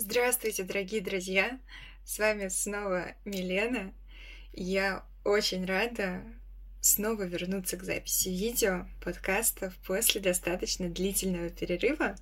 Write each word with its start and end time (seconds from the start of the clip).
Здравствуйте, 0.00 0.62
дорогие 0.62 1.00
друзья! 1.00 1.58
С 2.04 2.20
вами 2.20 2.46
снова 2.46 3.16
Милена. 3.24 3.92
Я 4.52 5.04
очень 5.24 5.66
рада 5.66 6.22
снова 6.80 7.24
вернуться 7.24 7.76
к 7.76 7.82
записи 7.82 8.28
видео, 8.28 8.86
подкастов 9.02 9.74
после 9.84 10.20
достаточно 10.20 10.88
длительного 10.88 11.48
перерыва. 11.48 12.14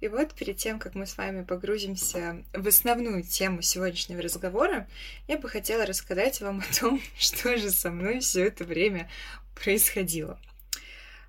И 0.00 0.08
вот 0.08 0.34
перед 0.34 0.56
тем, 0.56 0.80
как 0.80 0.96
мы 0.96 1.06
с 1.06 1.16
вами 1.16 1.44
погрузимся 1.44 2.44
в 2.52 2.66
основную 2.66 3.22
тему 3.22 3.62
сегодняшнего 3.62 4.20
разговора, 4.20 4.88
я 5.28 5.38
бы 5.38 5.48
хотела 5.48 5.86
рассказать 5.86 6.40
вам 6.40 6.64
о 6.68 6.80
том, 6.80 7.00
что 7.16 7.56
же 7.58 7.70
со 7.70 7.92
мной 7.92 8.18
все 8.18 8.48
это 8.48 8.64
время 8.64 9.08
происходило. 9.54 10.40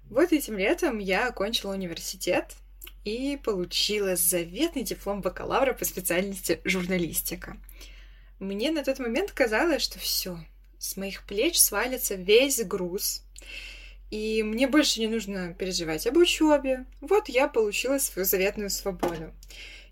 Вот 0.10 0.34
этим 0.34 0.58
летом 0.58 0.98
я 0.98 1.28
окончила 1.28 1.74
университет, 1.74 2.56
и 3.10 3.38
получила 3.38 4.16
заветный 4.16 4.84
диплом 4.84 5.22
бакалавра 5.22 5.74
по 5.74 5.84
специальности 5.84 6.62
журналистика. 6.64 7.58
Мне 8.40 8.72
на 8.72 8.84
тот 8.84 9.00
момент 9.00 9.32
казалось, 9.32 9.82
что 9.82 9.98
все, 10.00 10.38
с 10.78 10.96
моих 10.96 11.24
плеч 11.26 11.60
свалится 11.60 12.16
весь 12.16 12.64
груз, 12.64 13.24
и 14.12 14.44
мне 14.44 14.68
больше 14.68 15.00
не 15.00 15.08
нужно 15.08 15.54
переживать 15.54 16.06
об 16.08 16.18
учебе. 16.18 16.86
Вот 17.02 17.30
я 17.30 17.48
получила 17.48 17.98
свою 17.98 18.26
заветную 18.26 18.70
свободу. 18.70 19.34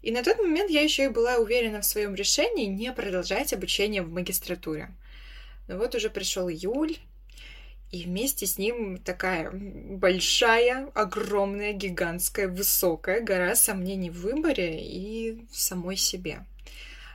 И 0.02 0.11
на 0.11 0.23
тот 0.23 0.38
момент 0.38 0.70
я 0.70 0.81
еще 0.81 1.05
и 1.05 1.09
была 1.09 1.38
уверена 1.38 1.81
в 1.81 1.86
своем 1.86 2.16
решении 2.16 2.66
не 2.66 2.91
продолжать 2.94 3.52
обучение 3.52 4.02
в 4.03 4.11
магистратуре. 4.11 4.89
Но 5.67 5.77
вот 5.77 5.95
уже 5.95 6.09
пришел 6.09 6.49
июль, 6.49 6.97
и 7.91 8.04
вместе 8.04 8.46
с 8.46 8.58
ним 8.58 8.98
такая 8.98 9.50
большая, 9.52 10.90
огромная, 10.94 11.73
гигантская, 11.73 12.48
высокая 12.48 13.22
гора 13.22 13.55
сомнений 13.55 14.09
в 14.09 14.22
выборе 14.22 14.82
и 14.82 15.45
в 15.52 15.55
самой 15.58 15.95
себе. 15.95 16.45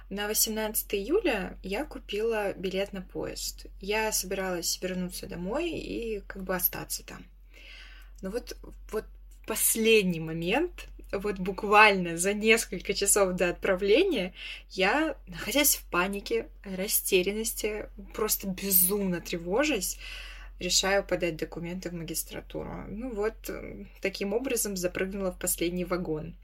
На 0.09 0.29
18 0.29 0.95
июля 0.95 1.59
я 1.63 1.85
купила 1.85 2.53
билет 2.53 2.93
на 2.93 3.03
поезд. 3.03 3.67
Я 3.81 4.13
собиралась 4.13 4.79
вернуться 4.81 5.27
домой 5.27 5.71
и 5.71 6.21
как 6.27 6.43
бы 6.43 6.55
остаться 6.55 7.05
там. 7.05 7.25
Но 8.21 8.31
вот, 8.31 8.57
вот 8.91 9.05
последний 9.47 10.21
момент, 10.21 10.89
вот 11.13 11.39
буквально 11.39 12.17
за 12.17 12.33
несколько 12.33 12.95
часов 12.95 13.35
до 13.37 13.51
отправления, 13.51 14.33
я, 14.71 15.17
находясь 15.27 15.77
в 15.77 15.85
панике, 15.85 16.49
растерянности, 16.65 17.89
просто 18.15 18.49
безумно 18.49 19.21
тревожась, 19.21 19.99
решаю 20.59 21.05
подать 21.05 21.37
документы 21.37 21.91
в 21.91 21.95
магистратуру. 21.95 22.85
Ну 22.89 23.15
вот, 23.15 23.35
э, 23.49 23.87
таким 24.01 24.33
образом 24.33 24.77
запрыгнула 24.77 25.33
в 25.33 25.39
последний 25.39 25.85
вагон. 25.85 26.35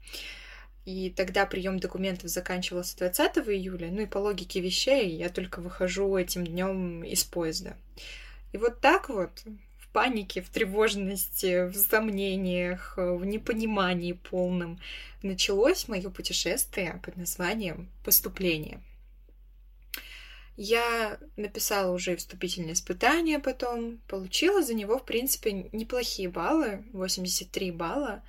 И 0.85 1.11
тогда 1.11 1.45
прием 1.45 1.79
документов 1.79 2.29
заканчивался 2.29 2.97
20 2.97 3.37
июля, 3.49 3.89
ну 3.91 4.01
и 4.01 4.05
по 4.05 4.17
логике 4.17 4.59
вещей 4.59 5.09
я 5.15 5.29
только 5.29 5.61
выхожу 5.61 6.17
этим 6.17 6.45
днем 6.45 7.03
из 7.03 7.23
поезда. 7.23 7.77
И 8.53 8.57
вот 8.57 8.81
так 8.81 9.09
вот, 9.09 9.43
в 9.77 9.89
панике, 9.89 10.41
в 10.41 10.49
тревожности, 10.49 11.67
в 11.67 11.75
сомнениях, 11.75 12.93
в 12.97 13.23
непонимании 13.23 14.13
полном 14.13 14.79
началось 15.21 15.87
мое 15.87 16.09
путешествие 16.09 16.99
под 17.03 17.17
названием 17.17 17.89
«Поступление». 18.03 18.81
Я 20.61 21.17
написала 21.37 21.93
уже 21.93 22.17
вступительное 22.17 22.73
испытание 22.73 23.39
потом, 23.39 23.99
получила 24.09 24.61
за 24.61 24.73
него, 24.73 24.99
в 24.99 25.05
принципе, 25.05 25.69
неплохие 25.71 26.27
баллы, 26.27 26.83
83 26.91 27.71
балла, 27.71 28.23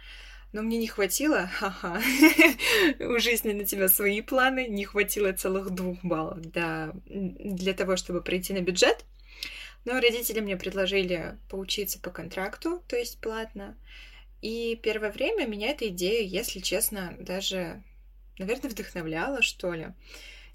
но 0.52 0.62
мне 0.62 0.78
не 0.78 0.86
хватило, 0.86 1.48
ха-ха, 1.52 2.00
у 3.00 3.18
жизни 3.18 3.52
на 3.52 3.64
тебя 3.64 3.88
свои 3.88 4.20
планы, 4.20 4.68
не 4.68 4.84
хватило 4.84 5.32
целых 5.32 5.70
двух 5.70 5.98
баллов 6.04 6.40
для, 6.40 6.92
для 7.04 7.74
того, 7.74 7.96
чтобы 7.96 8.22
пройти 8.22 8.52
на 8.52 8.60
бюджет. 8.60 9.04
Но 9.84 9.94
родители 9.94 10.38
мне 10.38 10.56
предложили 10.56 11.36
поучиться 11.48 11.98
по 11.98 12.10
контракту, 12.10 12.80
то 12.86 12.94
есть 12.94 13.20
платно. 13.20 13.76
И 14.40 14.78
первое 14.80 15.10
время 15.10 15.48
меня 15.48 15.70
эта 15.70 15.88
идея, 15.88 16.22
если 16.22 16.60
честно, 16.60 17.12
даже, 17.18 17.82
наверное, 18.38 18.70
вдохновляла, 18.70 19.42
что 19.42 19.72
ли. 19.72 19.88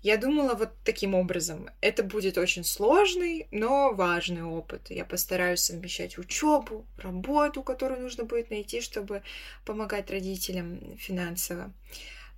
Я 0.05 0.17
думала 0.17 0.53
вот 0.53 0.69
таким 0.83 1.15
образом. 1.15 1.67
Это 1.81 2.03
будет 2.03 2.37
очень 2.37 2.63
сложный, 2.63 3.47
но 3.49 3.91
важный 3.91 4.43
опыт. 4.43 4.91
Я 4.91 5.03
постараюсь 5.03 5.61
совмещать 5.61 6.19
учебу, 6.19 6.85
работу, 6.99 7.63
которую 7.63 8.01
нужно 8.01 8.23
будет 8.23 8.51
найти, 8.51 8.81
чтобы 8.81 9.23
помогать 9.65 10.11
родителям 10.11 10.95
финансово. 10.99 11.73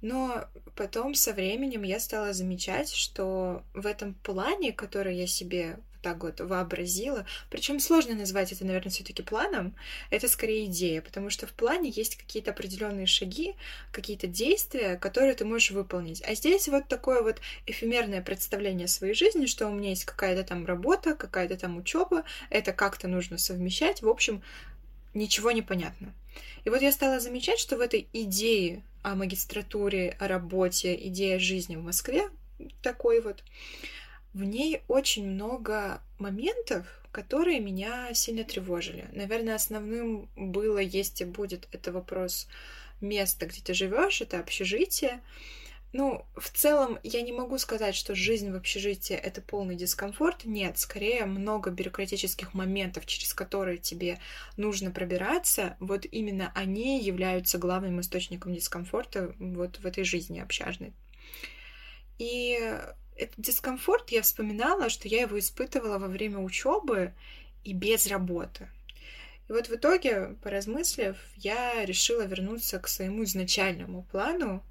Но 0.01 0.45
потом 0.77 1.13
со 1.13 1.33
временем 1.33 1.83
я 1.83 1.99
стала 1.99 2.31
замечать, 2.31 2.89
что 2.89 3.63
в 3.73 3.85
этом 3.85 4.13
плане, 4.13 4.71
который 4.71 5.17
я 5.17 5.27
себе 5.27 5.77
так 6.07 6.23
вот 6.23 6.39
вообразила. 6.39 7.25
Причем 7.49 7.81
сложно 7.81 8.15
назвать 8.15 8.53
это, 8.53 8.63
наверное, 8.63 8.91
все-таки 8.91 9.21
планом. 9.23 9.75
Это 10.09 10.29
скорее 10.29 10.67
идея, 10.67 11.01
потому 11.01 11.29
что 11.29 11.47
в 11.47 11.51
плане 11.51 11.89
есть 11.89 12.15
какие-то 12.15 12.51
определенные 12.51 13.07
шаги, 13.07 13.55
какие-то 13.91 14.27
действия, 14.27 14.95
которые 14.95 15.33
ты 15.33 15.43
можешь 15.43 15.71
выполнить. 15.71 16.23
А 16.25 16.33
здесь 16.33 16.69
вот 16.69 16.87
такое 16.87 17.21
вот 17.21 17.41
эфемерное 17.65 18.21
представление 18.21 18.87
своей 18.87 19.15
жизни, 19.15 19.47
что 19.47 19.67
у 19.67 19.73
меня 19.73 19.89
есть 19.89 20.05
какая-то 20.05 20.45
там 20.45 20.65
работа, 20.65 21.13
какая-то 21.13 21.57
там 21.57 21.75
учеба, 21.75 22.23
это 22.49 22.71
как-то 22.71 23.09
нужно 23.09 23.37
совмещать. 23.37 24.01
В 24.01 24.07
общем, 24.07 24.41
ничего 25.13 25.51
не 25.51 25.61
понятно. 25.61 26.13
И 26.63 26.69
вот 26.69 26.81
я 26.81 26.93
стала 26.93 27.19
замечать, 27.19 27.59
что 27.59 27.75
в 27.75 27.81
этой 27.81 28.07
идее 28.13 28.81
о 29.01 29.15
магистратуре, 29.15 30.15
о 30.19 30.29
работе, 30.29 30.95
идея 31.09 31.37
жизни 31.37 31.75
в 31.75 31.83
Москве 31.83 32.29
такой 32.81 33.19
вот, 33.19 33.43
в 34.37 34.43
ней 34.43 34.83
очень 34.87 35.27
много 35.27 35.99
моментов, 36.19 36.85
которые 37.11 37.59
меня 37.59 38.13
сильно 38.13 38.43
тревожили. 38.43 39.09
Наверное, 39.11 39.55
основным 39.55 40.29
было, 40.35 40.77
есть 40.77 41.21
и 41.21 41.25
будет, 41.25 41.67
это 41.71 41.91
вопрос 41.91 42.47
места, 43.01 43.47
где 43.47 43.61
ты 43.61 43.73
живешь, 43.73 44.21
это 44.21 44.39
общежитие. 44.39 45.21
Ну, 45.91 46.23
в 46.35 46.51
целом, 46.51 46.99
я 47.01 47.23
не 47.23 47.31
могу 47.31 47.57
сказать, 47.57 47.95
что 47.95 48.13
жизнь 48.13 48.51
в 48.51 48.55
общежитии— 48.55 49.15
это 49.27 49.41
полный 49.41 49.75
дискомфорт. 49.75 50.45
Нет, 50.45 50.77
скорее 50.77 51.25
много 51.25 51.71
бюрократических 51.71 52.53
моментов, 52.53 53.07
через 53.07 53.33
которые 53.33 53.79
тебе 53.79 54.19
нужно 54.55 54.91
пробираться. 54.91 55.77
Вот 55.79 56.05
именно 56.05 56.51
они 56.53 57.01
являются 57.01 57.57
главным 57.57 58.01
источником 58.01 58.53
дискомфорта 58.53 59.33
вот 59.39 59.79
в 59.79 59.85
этой 59.87 60.03
жизни 60.03 60.39
общажной. 60.39 60.93
И 62.19 62.59
этот 63.17 63.39
дискомфорт 63.39 64.09
я 64.11 64.21
вспоминала, 64.21 64.89
что 64.89 65.07
я 65.07 65.21
его 65.21 65.37
испытывала 65.39 65.97
во 65.97 66.07
время 66.07 66.39
учебы 66.39 67.13
и 67.63 67.73
без 67.73 68.07
работы. 68.07 68.69
И 69.49 69.51
вот 69.51 69.69
в 69.69 69.75
итоге, 69.75 70.35
поразмыслив, 70.43 71.15
я 71.35 71.85
решила 71.85 72.23
вернуться 72.23 72.79
к 72.79 72.87
своему 72.87 73.23
изначальному 73.23 74.03
плану 74.03 74.63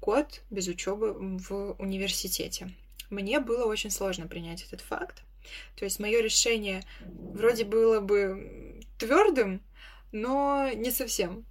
год 0.00 0.42
без 0.50 0.68
учебы 0.68 1.14
в 1.14 1.76
университете. 1.78 2.70
Мне 3.08 3.40
было 3.40 3.66
очень 3.66 3.90
сложно 3.90 4.26
принять 4.26 4.64
этот 4.64 4.80
факт. 4.80 5.22
То 5.76 5.84
есть 5.84 6.00
мое 6.00 6.20
решение 6.20 6.82
вроде 7.00 7.64
было 7.64 8.00
бы 8.00 8.80
твердым, 8.98 9.62
но 10.10 10.70
не 10.74 10.90
совсем. 10.90 11.44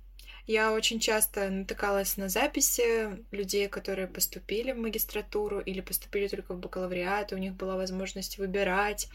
Я 0.47 0.73
очень 0.73 0.99
часто 0.99 1.49
натыкалась 1.49 2.17
на 2.17 2.29
записи 2.29 3.23
людей, 3.31 3.67
которые 3.67 4.07
поступили 4.07 4.73
в 4.73 4.77
магистратуру 4.77 5.59
или 5.59 5.81
поступили 5.81 6.27
только 6.27 6.53
в 6.53 6.59
бакалавриат, 6.59 7.31
и 7.31 7.35
у 7.35 7.39
них 7.39 7.55
была 7.55 7.75
возможность 7.75 8.37
выбирать. 8.37 9.09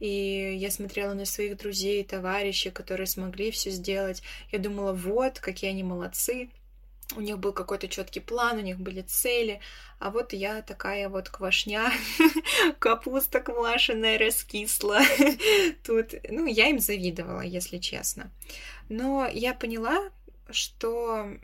И 0.00 0.56
я 0.56 0.70
смотрела 0.70 1.12
на 1.12 1.26
своих 1.26 1.58
друзей, 1.58 2.02
товарищей, 2.04 2.70
которые 2.70 3.06
смогли 3.06 3.50
все 3.50 3.70
сделать. 3.70 4.22
Я 4.50 4.58
думала, 4.58 4.94
вот, 4.94 5.40
какие 5.40 5.70
они 5.70 5.82
молодцы. 5.82 6.48
У 7.14 7.20
них 7.20 7.38
был 7.38 7.52
какой-то 7.52 7.88
четкий 7.88 8.20
план, 8.20 8.56
у 8.56 8.62
них 8.62 8.78
были 8.78 9.02
цели, 9.02 9.60
а 9.98 10.10
вот 10.10 10.32
я 10.32 10.62
такая 10.62 11.10
вот 11.10 11.28
квашня, 11.28 11.92
капуста 12.78 13.40
квашеная 13.40 14.18
раскисла. 14.18 15.00
Тут, 15.84 16.14
ну, 16.30 16.46
я 16.46 16.68
им 16.68 16.78
завидовала, 16.78 17.42
если 17.42 17.76
честно. 17.76 18.30
Но 18.88 19.28
я 19.30 19.52
поняла, 19.52 20.10
что 20.50 21.36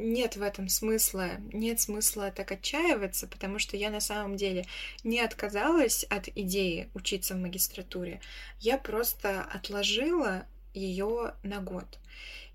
нет 0.00 0.36
в 0.36 0.42
этом 0.42 0.68
смысла, 0.68 1.30
нет 1.52 1.80
смысла 1.80 2.30
так 2.30 2.50
отчаиваться, 2.52 3.26
потому 3.26 3.58
что 3.58 3.76
я 3.76 3.90
на 3.90 4.00
самом 4.00 4.36
деле 4.36 4.66
не 5.04 5.20
отказалась 5.20 6.04
от 6.04 6.28
идеи 6.28 6.90
учиться 6.94 7.34
в 7.34 7.38
магистратуре, 7.38 8.20
я 8.60 8.78
просто 8.78 9.42
отложила 9.42 10.46
ее 10.74 11.34
на 11.42 11.60
год. 11.60 11.98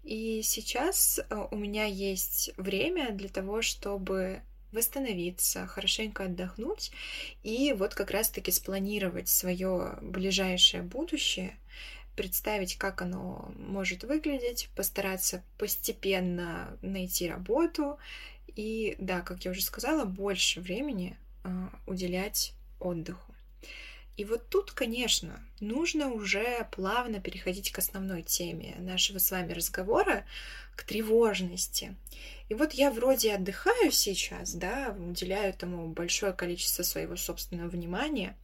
И 0.03 0.41
сейчас 0.43 1.19
э, 1.19 1.47
у 1.49 1.55
меня 1.55 1.85
есть 1.85 2.51
время 2.57 3.11
для 3.11 3.27
того, 3.27 3.61
чтобы 3.63 4.41
восстановиться, 4.71 5.65
хорошенько 5.67 6.25
отдохнуть 6.25 6.91
и 7.43 7.73
вот 7.75 7.95
как 7.95 8.11
раз-таки 8.11 8.51
спланировать 8.51 9.29
свое 9.29 9.97
ближайшее 10.01 10.83
будущее 10.83 11.57
представить, 12.15 12.77
как 12.77 13.01
оно 13.01 13.51
может 13.57 14.03
выглядеть, 14.03 14.69
постараться 14.75 15.43
постепенно 15.57 16.77
найти 16.81 17.29
работу 17.29 17.97
и, 18.55 18.95
да, 18.99 19.21
как 19.21 19.45
я 19.45 19.51
уже 19.51 19.61
сказала, 19.61 20.05
больше 20.05 20.61
времени 20.61 21.17
э, 21.43 21.49
уделять 21.85 22.53
отдыху. 22.79 23.33
И 24.17 24.23
вот 24.23 24.47
тут, 24.49 24.71
конечно, 24.71 25.41
нужно 25.59 26.09
уже 26.09 26.67
плавно 26.71 27.19
переходить 27.19 27.71
к 27.71 27.79
основной 27.79 28.21
теме 28.21 28.75
нашего 28.79 29.17
с 29.17 29.29
вами 29.29 29.51
разговора, 29.51 30.25
к 30.75 30.83
тревожности. 30.83 31.95
И 32.47 32.53
вот 32.53 32.73
я 32.73 32.91
вроде 32.91 33.33
отдыхаю 33.33 33.91
сейчас, 33.91 34.53
да, 34.53 34.95
уделяю 34.97 35.49
этому 35.49 35.87
большое 35.89 36.31
количество 36.31 36.83
своего 36.83 37.17
собственного 37.17 37.69
внимания, 37.69 38.37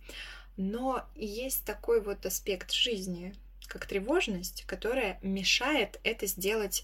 но 0.57 1.06
есть 1.15 1.63
такой 1.63 2.01
вот 2.01 2.25
аспект 2.25 2.71
жизни, 2.71 3.33
как 3.71 3.85
тревожность, 3.85 4.65
которая 4.68 5.18
мешает 5.21 6.01
это 6.03 6.27
сделать, 6.27 6.83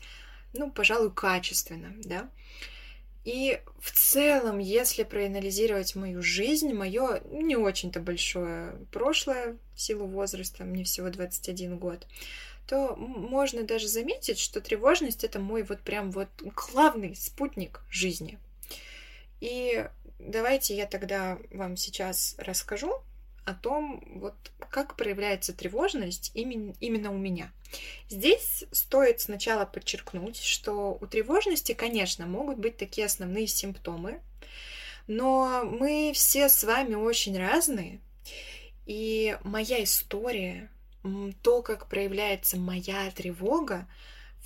ну, 0.54 0.72
пожалуй, 0.72 1.12
качественно, 1.12 1.94
да. 1.98 2.30
И 3.26 3.60
в 3.82 3.92
целом, 3.92 4.60
если 4.60 5.04
проанализировать 5.04 5.96
мою 5.96 6.22
жизнь, 6.22 6.72
мое 6.72 7.20
не 7.30 7.58
очень-то 7.58 8.00
большое 8.00 8.78
прошлое 8.94 9.58
в 9.76 9.82
силу 9.82 10.06
возраста, 10.06 10.64
мне 10.64 10.86
всего 10.86 11.10
21 11.10 11.78
год, 11.78 12.08
то 12.68 12.96
можно 12.96 13.64
даже 13.64 13.90
заметить, 13.90 14.40
что 14.40 14.62
тревожность 14.62 15.26
это 15.26 15.40
мой 15.40 15.64
вот 15.64 15.82
прям 15.82 16.10
вот 16.12 16.30
главный 16.42 17.18
спутник 17.18 17.82
жизни. 17.90 18.40
И 19.42 19.86
давайте 20.20 20.74
я 20.78 20.86
тогда 20.86 21.38
вам 21.52 21.76
сейчас 21.76 22.36
расскажу 22.38 23.02
о 23.48 23.54
том, 23.54 24.04
вот 24.16 24.36
как 24.70 24.98
проявляется 24.98 25.54
тревожность 25.54 26.32
именно, 26.34 26.74
именно 26.82 27.12
у 27.12 27.18
меня. 27.18 27.50
Здесь 28.10 28.66
стоит 28.74 29.22
сначала 29.22 29.66
подчеркнуть, 29.66 30.42
что 30.42 30.98
у 31.00 31.08
тревожности, 31.08 31.74
конечно, 31.74 32.28
могут 32.28 32.58
быть 32.58 32.76
такие 32.76 33.06
основные 33.06 33.48
симптомы, 33.48 34.20
но 35.08 35.64
мы 35.64 36.12
все 36.14 36.50
с 36.50 36.66
вами 36.66 36.96
очень 36.96 37.38
разные, 37.38 38.02
и 38.86 39.38
моя 39.44 39.82
история, 39.82 40.70
то, 41.42 41.62
как 41.62 41.88
проявляется 41.88 42.58
моя 42.58 43.10
тревога, 43.12 43.88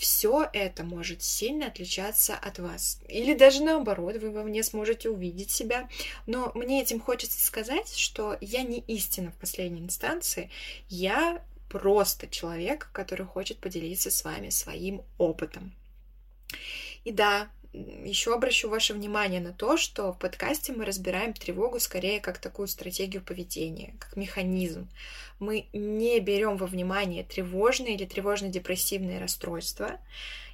все 0.02 0.50
это 0.52 0.84
может 0.84 1.22
сильно 1.22 1.68
отличаться 1.68 2.34
от 2.36 2.58
вас. 2.58 3.00
Или 3.08 3.36
даже 3.36 3.64
наоборот, 3.64 4.16
вы 4.16 4.32
во 4.32 4.42
мне 4.42 4.64
сможете 4.64 5.12
увидеть 5.12 5.52
себя. 5.52 5.88
Но 6.26 6.52
мне 6.56 6.82
этим 6.82 7.00
хочется 7.00 7.40
сказать, 7.40 7.94
что 7.96 8.36
я 8.42 8.64
не 8.64 8.80
истина 8.80 9.30
в 9.32 9.36
последней 9.36 9.82
инстанции. 9.82 10.50
Я 10.90 11.46
просто 11.70 12.28
человек, 12.28 12.90
который 12.94 13.28
хочет 13.28 13.60
поделиться 13.60 14.10
с 14.10 14.24
вами 14.24 14.50
своим 14.50 15.04
опытом. 15.20 15.72
И 17.04 17.12
да, 17.12 17.48
еще 17.74 18.34
обращу 18.34 18.70
ваше 18.70 18.94
внимание 18.94 19.40
на 19.40 19.54
то, 19.54 19.78
что 19.78 20.12
в 20.12 20.20
подкасте 20.20 20.74
мы 20.74 20.86
разбираем 20.86 21.34
тревогу 21.34 21.80
скорее 21.80 22.20
как 22.20 22.38
такую 22.38 22.68
стратегию 22.68 23.24
поведения, 23.24 23.96
как 24.00 24.18
механизм. 24.18 24.90
Мы 25.40 25.68
не 25.72 26.20
берем 26.20 26.58
во 26.58 26.68
внимание 26.68 27.24
тревожные 27.24 27.96
или 27.96 28.06
тревожно-депрессивные 28.06 29.20
расстройства. 29.20 30.00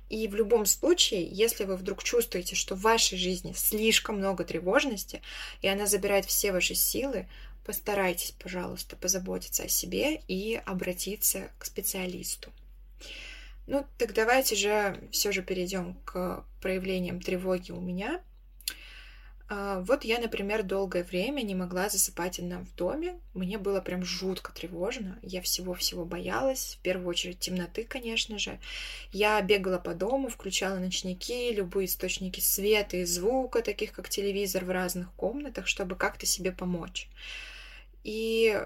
И 0.09 0.27
в 0.27 0.35
любом 0.35 0.65
случае, 0.65 1.27
если 1.27 1.65
вы 1.65 1.75
вдруг 1.75 2.03
чувствуете, 2.03 2.55
что 2.55 2.75
в 2.75 2.81
вашей 2.81 3.17
жизни 3.17 3.53
слишком 3.53 4.17
много 4.17 4.45
тревожности, 4.45 5.21
и 5.61 5.67
она 5.67 5.85
забирает 5.85 6.25
все 6.25 6.51
ваши 6.51 6.75
силы, 6.75 7.27
постарайтесь, 7.65 8.31
пожалуйста, 8.31 8.95
позаботиться 8.95 9.63
о 9.63 9.67
себе 9.67 10.21
и 10.27 10.61
обратиться 10.65 11.49
к 11.57 11.65
специалисту. 11.65 12.51
Ну, 13.67 13.85
так 13.97 14.13
давайте 14.13 14.55
же 14.55 14.97
все 15.11 15.33
же 15.33 15.43
перейдем 15.43 15.95
к 16.05 16.45
проявлениям 16.61 17.19
тревоги 17.19 17.71
у 17.71 17.81
меня. 17.81 18.21
А, 19.49 19.81
вот 19.81 20.03
я, 20.03 20.19
например, 20.19 20.63
долгое 20.63 21.03
время 21.03 21.41
не 21.41 21.53
могла 21.53 21.89
засыпать 21.89 22.39
одна 22.39 22.59
в 22.59 22.75
доме. 22.75 23.19
Мне 23.33 23.57
было 23.57 23.81
прям 23.81 24.03
жутко 24.03 24.53
тревожно. 24.53 25.19
Я 25.21 25.41
всего-всего 25.41 26.05
боялась. 26.05 26.77
В 26.79 26.83
первую 26.83 27.07
очередь 27.07 27.39
темноты, 27.39 27.83
конечно 27.83 28.39
же. 28.39 28.59
Я 29.11 29.41
бегала 29.41 29.79
по 29.79 29.93
дому, 29.93 30.29
включала 30.29 30.77
ночники, 30.77 31.51
любые 31.53 31.85
источники 31.85 32.39
света 32.39 32.97
и 32.97 33.05
звука, 33.05 33.61
таких 33.61 33.91
как 33.91 34.07
телевизор 34.09 34.63
в 34.63 34.71
разных 34.71 35.11
комнатах, 35.13 35.67
чтобы 35.67 35.95
как-то 35.95 36.25
себе 36.25 36.53
помочь. 36.53 37.09
И 38.03 38.61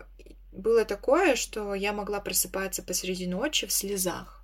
было 0.52 0.86
такое, 0.86 1.36
что 1.36 1.74
я 1.74 1.94
могла 1.94 2.20
просыпаться 2.20 2.84
посреди 2.84 3.26
ночи 3.28 3.66
в 3.66 3.72
слезах. 3.72 4.41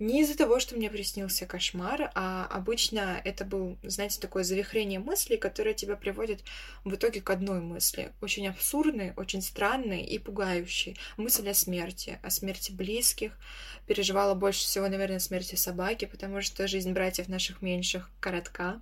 Не 0.00 0.22
из-за 0.22 0.34
того, 0.34 0.60
что 0.60 0.76
мне 0.76 0.88
приснился 0.88 1.44
кошмар, 1.44 2.10
а 2.14 2.46
обычно 2.46 3.20
это 3.22 3.44
был, 3.44 3.76
знаете, 3.82 4.18
такое 4.18 4.44
завихрение 4.44 4.98
мыслей, 4.98 5.36
которое 5.36 5.74
тебя 5.74 5.94
приводит 5.94 6.42
в 6.84 6.94
итоге 6.94 7.20
к 7.20 7.28
одной 7.28 7.60
мысли. 7.60 8.10
Очень 8.22 8.48
абсурдной, 8.48 9.12
очень 9.18 9.42
странной 9.42 10.02
и 10.02 10.18
пугающей. 10.18 10.96
Мысль 11.18 11.50
о 11.50 11.54
смерти, 11.54 12.18
о 12.22 12.30
смерти 12.30 12.72
близких. 12.72 13.38
Переживала 13.86 14.34
больше 14.34 14.60
всего, 14.60 14.88
наверное, 14.88 15.18
смерти 15.18 15.56
собаки, 15.56 16.06
потому 16.06 16.40
что 16.40 16.66
жизнь 16.66 16.92
братьев 16.92 17.28
наших 17.28 17.60
меньших 17.60 18.08
коротка. 18.20 18.80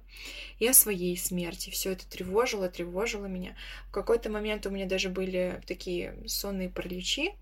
И 0.61 0.69
о 0.69 0.73
своей 0.73 1.17
смерти. 1.17 1.71
Все 1.71 1.91
это 1.91 2.07
тревожило, 2.07 2.69
тревожило 2.69 3.27
меня. 3.27 3.57
В 3.89 3.91
какой-то 3.91 4.31
момент 4.31 4.67
у 4.67 4.71
меня 4.71 4.87
даже 4.87 5.09
были 5.09 5.61
такие 5.67 6.15
сонные 6.29 6.69
параличи, 6.69 7.33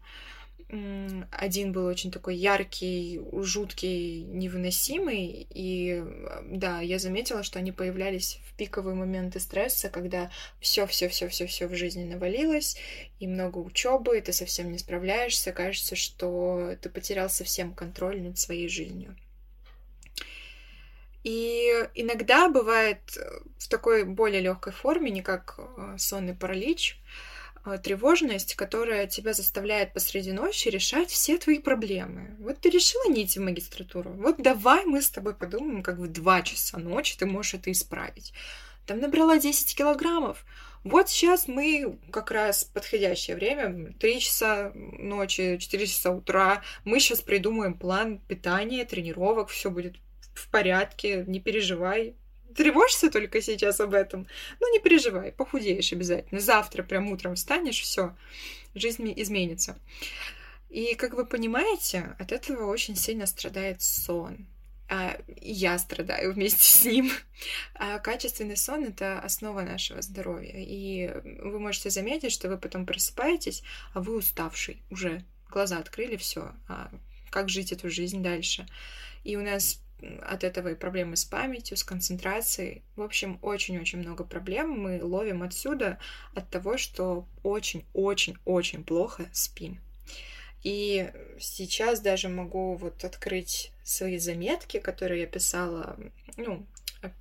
один 1.30 1.70
был 1.72 1.86
очень 1.86 2.10
такой 2.10 2.36
яркий, 2.36 3.20
жуткий, 3.42 4.24
невыносимый. 4.24 5.46
И 5.50 6.02
да, 6.44 6.80
я 6.80 6.98
заметила, 6.98 7.44
что 7.44 7.60
они 7.60 7.70
появлялись 7.70 8.40
в 8.48 8.56
пиковые 8.56 8.96
моменты 8.96 9.38
стресса, 9.38 9.88
когда 9.88 10.30
все, 10.60 10.86
все, 10.86 11.08
все, 11.08 11.28
все, 11.28 11.46
все 11.46 11.68
в 11.68 11.74
жизни 11.74 12.04
навалилось, 12.04 12.76
и 13.20 13.28
много 13.28 13.58
учебы, 13.58 14.20
ты 14.20 14.32
совсем 14.32 14.72
не 14.72 14.78
справляешься. 14.78 15.52
Кажется, 15.52 15.94
что 15.94 16.74
ты 16.80 16.90
потерял 16.90 17.30
совсем 17.30 17.72
контроль 17.72 18.20
над 18.20 18.36
своей 18.38 18.68
жизнью. 18.68 19.16
И 21.22 21.72
иногда 21.94 22.48
бывает 22.48 23.18
в 23.58 23.68
такой 23.68 24.04
более 24.04 24.40
легкой 24.40 24.72
форме, 24.72 25.10
не 25.10 25.22
как 25.22 25.58
э, 25.58 25.96
сонный 25.98 26.34
паралич, 26.34 27.00
тревожность, 27.82 28.54
которая 28.54 29.06
тебя 29.06 29.32
заставляет 29.32 29.92
посреди 29.92 30.32
ночи 30.32 30.68
решать 30.68 31.10
все 31.10 31.38
твои 31.38 31.58
проблемы. 31.58 32.36
Вот 32.38 32.60
ты 32.60 32.70
решила 32.70 33.10
не 33.10 33.24
идти 33.24 33.38
в 33.38 33.42
магистратуру. 33.42 34.10
Вот 34.12 34.36
давай 34.38 34.84
мы 34.84 35.02
с 35.02 35.10
тобой 35.10 35.34
подумаем, 35.34 35.82
как 35.82 35.98
в 35.98 36.06
2 36.06 36.42
часа 36.42 36.78
ночи 36.78 37.16
ты 37.18 37.26
можешь 37.26 37.54
это 37.54 37.70
исправить. 37.72 38.32
Там 38.86 39.00
набрала 39.00 39.38
10 39.38 39.76
килограммов. 39.76 40.44
Вот 40.84 41.08
сейчас 41.08 41.48
мы 41.48 41.98
как 42.12 42.30
раз 42.30 42.62
подходящее 42.62 43.34
время, 43.34 43.92
3 43.98 44.20
часа 44.20 44.70
ночи, 44.74 45.58
4 45.58 45.86
часа 45.86 46.12
утра. 46.12 46.62
Мы 46.84 47.00
сейчас 47.00 47.20
придумаем 47.20 47.74
план 47.74 48.20
питания, 48.20 48.84
тренировок, 48.84 49.48
все 49.48 49.70
будет 49.70 49.96
в 50.34 50.48
порядке, 50.48 51.24
не 51.26 51.40
переживай, 51.40 52.14
тревожишься 52.56 53.10
только 53.10 53.40
сейчас 53.40 53.80
об 53.80 53.94
этом, 53.94 54.26
ну 54.60 54.72
не 54.72 54.80
переживай, 54.80 55.32
похудеешь 55.32 55.92
обязательно. 55.92 56.40
Завтра 56.40 56.82
прям 56.82 57.10
утром 57.12 57.34
встанешь, 57.34 57.80
все, 57.80 58.16
жизнь 58.74 59.12
изменится. 59.16 59.78
И, 60.68 60.94
как 60.94 61.14
вы 61.14 61.24
понимаете, 61.24 62.16
от 62.18 62.32
этого 62.32 62.66
очень 62.66 62.96
сильно 62.96 63.26
страдает 63.26 63.82
сон. 63.82 64.46
А 64.88 65.18
я 65.40 65.78
страдаю 65.78 66.32
вместе 66.32 66.64
с 66.64 66.84
ним. 66.84 67.10
А 67.74 67.98
качественный 67.98 68.56
сон— 68.56 68.84
это 68.88 69.18
основа 69.18 69.62
нашего 69.62 70.00
здоровья. 70.02 70.54
И 70.56 71.08
вы 71.40 71.58
можете 71.58 71.90
заметить, 71.90 72.32
что 72.32 72.48
вы 72.48 72.56
потом 72.56 72.86
просыпаетесь, 72.86 73.62
а 73.94 74.00
вы 74.00 74.16
уставший 74.16 74.82
уже. 74.90 75.24
Глаза 75.48 75.78
открыли, 75.78 76.16
все. 76.16 76.52
А 76.68 76.90
как 77.30 77.48
жить 77.48 77.72
эту 77.72 77.90
жизнь 77.90 78.22
дальше? 78.22 78.66
И 79.24 79.36
у 79.36 79.42
нас 79.42 79.80
от 80.22 80.44
этого 80.44 80.68
и 80.68 80.74
проблемы 80.74 81.16
с 81.16 81.24
памятью, 81.24 81.76
с 81.76 81.84
концентрацией. 81.84 82.82
В 82.96 83.02
общем, 83.02 83.38
очень-очень 83.42 83.98
много 84.00 84.24
проблем 84.24 84.70
мы 84.70 85.02
ловим 85.02 85.42
отсюда, 85.42 85.98
от 86.34 86.48
того, 86.50 86.76
что 86.76 87.26
очень-очень-очень 87.42 88.84
плохо 88.84 89.26
спим. 89.32 89.80
И 90.62 91.12
сейчас 91.38 92.00
даже 92.00 92.28
могу 92.28 92.74
вот 92.74 93.04
открыть 93.04 93.72
свои 93.84 94.18
заметки, 94.18 94.80
которые 94.80 95.22
я 95.22 95.26
писала, 95.26 95.96
ну, 96.36 96.66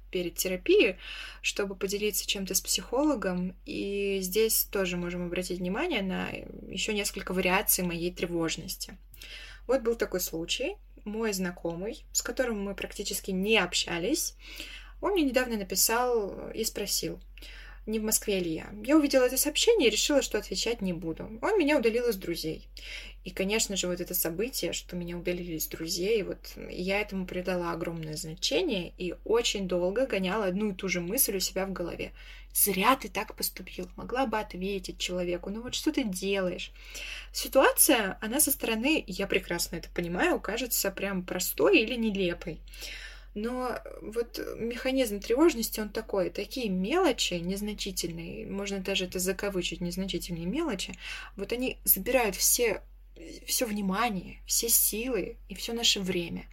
перед 0.09 0.35
терапией, 0.35 0.97
чтобы 1.41 1.75
поделиться 1.75 2.25
чем-то 2.25 2.55
с 2.55 2.61
психологом. 2.61 3.55
И 3.65 4.19
здесь 4.21 4.63
тоже 4.71 4.97
можем 4.97 5.25
обратить 5.25 5.59
внимание 5.59 6.01
на 6.01 6.29
еще 6.69 6.93
несколько 6.93 7.33
вариаций 7.33 7.83
моей 7.83 8.11
тревожности. 8.11 8.97
Вот 9.67 9.81
был 9.81 9.95
такой 9.95 10.21
случай 10.21 10.77
мой 11.05 11.31
знакомый, 11.33 12.05
с 12.11 12.21
которым 12.21 12.63
мы 12.63 12.75
практически 12.75 13.31
не 13.31 13.57
общались, 13.57 14.35
он 15.01 15.13
мне 15.13 15.23
недавно 15.23 15.57
написал 15.57 16.49
и 16.49 16.63
спросил, 16.63 17.19
не 17.85 17.99
в 17.99 18.03
Москве 18.03 18.39
ли 18.39 18.53
я. 18.53 18.69
Я 18.83 18.97
увидела 18.97 19.25
это 19.25 19.37
сообщение 19.37 19.89
и 19.89 19.91
решила, 19.91 20.21
что 20.21 20.37
отвечать 20.37 20.81
не 20.81 20.93
буду. 20.93 21.29
Он 21.41 21.59
меня 21.59 21.77
удалил 21.77 22.07
из 22.07 22.15
друзей. 22.15 22.67
И, 23.23 23.31
конечно 23.31 23.75
же, 23.75 23.87
вот 23.87 24.01
это 24.01 24.13
событие, 24.13 24.71
что 24.73 24.95
меня 24.95 25.17
удалили 25.17 25.55
из 25.55 25.67
друзей, 25.67 26.21
вот 26.23 26.37
я 26.69 27.01
этому 27.01 27.25
придала 27.25 27.71
огромное 27.71 28.15
значение 28.15 28.93
и 28.97 29.15
очень 29.23 29.67
долго 29.67 30.05
гоняла 30.05 30.45
одну 30.45 30.71
и 30.71 30.75
ту 30.75 30.87
же 30.87 31.01
мысль 31.01 31.37
у 31.37 31.39
себя 31.39 31.65
в 31.65 31.73
голове. 31.73 32.11
Зря 32.53 32.95
ты 32.95 33.09
так 33.09 33.35
поступил, 33.35 33.89
могла 33.95 34.27
бы 34.27 34.39
ответить 34.39 34.97
человеку, 34.97 35.49
ну 35.49 35.61
вот 35.61 35.75
что 35.75 35.91
ты 35.91 36.03
делаешь? 36.03 36.71
Ситуация, 37.33 38.17
она 38.21 38.39
со 38.39 38.51
стороны, 38.51 39.03
я 39.07 39.27
прекрасно 39.27 39.75
это 39.75 39.89
понимаю, 39.89 40.39
кажется 40.39 40.89
прям 40.91 41.23
простой 41.23 41.79
или 41.79 41.95
нелепой. 41.95 42.61
Но 43.35 43.77
вот 44.01 44.39
механизм 44.57 45.19
тревожности, 45.19 45.81
он 45.81 45.89
такой, 45.89 46.29
такие 46.29 46.69
мелочи 46.69 47.33
незначительные, 47.33 48.47
можно 48.47 48.79
даже 48.79 49.05
это 49.05 49.19
закавычить, 49.19 49.81
незначительные 49.81 50.45
мелочи, 50.45 50.97
вот 51.35 51.51
они 51.51 51.77
забирают 51.83 52.37
все, 52.37 52.81
все 53.45 53.65
внимание, 53.65 54.39
все 54.45 54.69
силы 54.69 55.35
и 55.49 55.55
все 55.55 55.73
наше 55.73 55.99
время. 55.99 56.45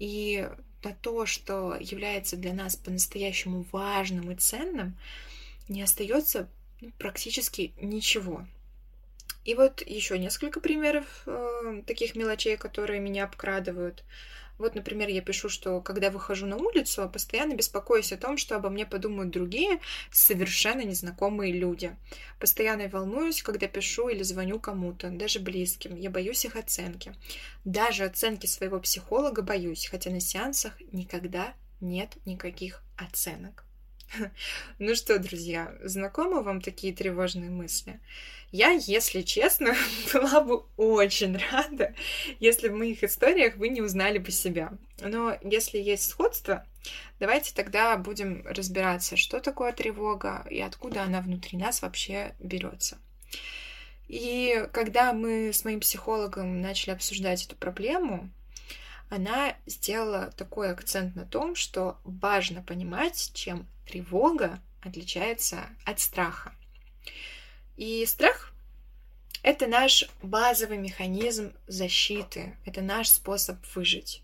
И 0.00 0.48
на 0.82 0.92
то, 0.94 1.26
что 1.26 1.76
является 1.78 2.36
для 2.36 2.52
нас 2.52 2.74
по-настоящему 2.74 3.64
важным 3.70 4.30
и 4.32 4.34
ценным, 4.34 4.98
не 5.68 5.80
остается 5.80 6.48
ну, 6.80 6.90
практически 6.98 7.72
ничего. 7.80 8.44
И 9.44 9.54
вот 9.54 9.80
еще 9.86 10.18
несколько 10.18 10.60
примеров 10.60 11.22
э, 11.26 11.82
таких 11.86 12.16
мелочей, 12.16 12.56
которые 12.56 12.98
меня 12.98 13.24
обкрадывают. 13.24 14.02
Вот, 14.58 14.74
например, 14.74 15.08
я 15.08 15.20
пишу, 15.20 15.48
что 15.48 15.80
когда 15.80 16.10
выхожу 16.10 16.46
на 16.46 16.56
улицу, 16.56 17.08
постоянно 17.12 17.54
беспокоюсь 17.54 18.12
о 18.12 18.16
том, 18.16 18.38
что 18.38 18.56
обо 18.56 18.70
мне 18.70 18.86
подумают 18.86 19.30
другие 19.30 19.80
совершенно 20.10 20.82
незнакомые 20.82 21.52
люди. 21.52 21.94
Постоянно 22.40 22.88
волнуюсь, 22.88 23.42
когда 23.42 23.66
пишу 23.66 24.08
или 24.08 24.22
звоню 24.22 24.58
кому-то, 24.58 25.10
даже 25.10 25.40
близким. 25.40 25.94
Я 25.96 26.10
боюсь 26.10 26.44
их 26.44 26.56
оценки. 26.56 27.14
Даже 27.64 28.04
оценки 28.04 28.46
своего 28.46 28.80
психолога 28.80 29.42
боюсь, 29.42 29.86
хотя 29.86 30.10
на 30.10 30.20
сеансах 30.20 30.80
никогда 30.92 31.54
нет 31.80 32.16
никаких 32.24 32.82
оценок. 32.96 33.64
Ну 34.78 34.94
что, 34.94 35.18
друзья, 35.18 35.76
знакомы 35.82 36.42
вам 36.42 36.60
такие 36.60 36.94
тревожные 36.94 37.50
мысли? 37.50 38.00
Я, 38.52 38.70
если 38.70 39.22
честно, 39.22 39.74
была 40.12 40.40
бы 40.40 40.64
очень 40.76 41.36
рада, 41.50 41.94
если 42.40 42.68
в 42.68 42.76
моих 42.76 43.02
историях 43.02 43.56
вы 43.56 43.68
не 43.68 43.82
узнали 43.82 44.18
бы 44.18 44.30
себя. 44.30 44.72
Но 45.00 45.36
если 45.42 45.78
есть 45.78 46.08
сходство, 46.08 46.66
давайте 47.18 47.54
тогда 47.54 47.96
будем 47.96 48.46
разбираться, 48.46 49.16
что 49.16 49.40
такое 49.40 49.72
тревога 49.72 50.46
и 50.48 50.60
откуда 50.60 51.02
она 51.02 51.20
внутри 51.20 51.58
нас 51.58 51.82
вообще 51.82 52.34
берется. 52.38 52.98
И 54.08 54.68
когда 54.72 55.12
мы 55.12 55.52
с 55.52 55.64
моим 55.64 55.80
психологом 55.80 56.60
начали 56.60 56.92
обсуждать 56.92 57.44
эту 57.44 57.56
проблему, 57.56 58.30
она 59.08 59.56
сделала 59.66 60.32
такой 60.36 60.70
акцент 60.70 61.16
на 61.16 61.24
том, 61.24 61.54
что 61.54 61.98
важно 62.04 62.62
понимать, 62.62 63.32
чем 63.34 63.66
тревога 63.86 64.60
отличается 64.82 65.68
от 65.84 66.00
страха. 66.00 66.52
И 67.76 68.04
страх— 68.06 68.52
это 69.42 69.66
наш 69.66 70.04
базовый 70.22 70.78
механизм 70.78 71.52
защиты, 71.66 72.56
это 72.64 72.80
наш 72.80 73.08
способ 73.08 73.58
выжить. 73.74 74.22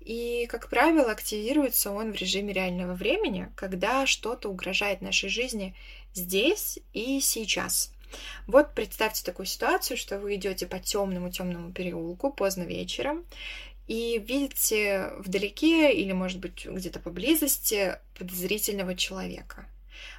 И, 0.00 0.46
как 0.48 0.70
правило, 0.70 1.10
активируется 1.10 1.90
он 1.90 2.12
в 2.12 2.16
режиме 2.16 2.52
реального 2.52 2.94
времени, 2.94 3.50
когда 3.56 4.06
что-то 4.06 4.48
угрожает 4.48 5.00
нашей 5.00 5.28
жизни 5.28 5.74
здесь 6.14 6.78
и 6.92 7.20
сейчас. 7.20 7.92
Вот 8.46 8.72
представьте 8.72 9.24
такую 9.24 9.46
ситуацию, 9.46 9.96
что 9.96 10.20
вы 10.20 10.36
идете 10.36 10.66
по 10.66 10.78
темному 10.78 11.32
темному 11.32 11.72
переулку 11.72 12.32
поздно 12.32 12.62
вечером, 12.62 13.24
и 13.88 14.18
видите 14.18 15.12
вдалеке 15.18 15.92
или, 15.92 16.12
может 16.12 16.40
быть, 16.40 16.66
где-то 16.66 17.00
поблизости 17.00 17.98
подозрительного 18.18 18.94
человека. 18.94 19.66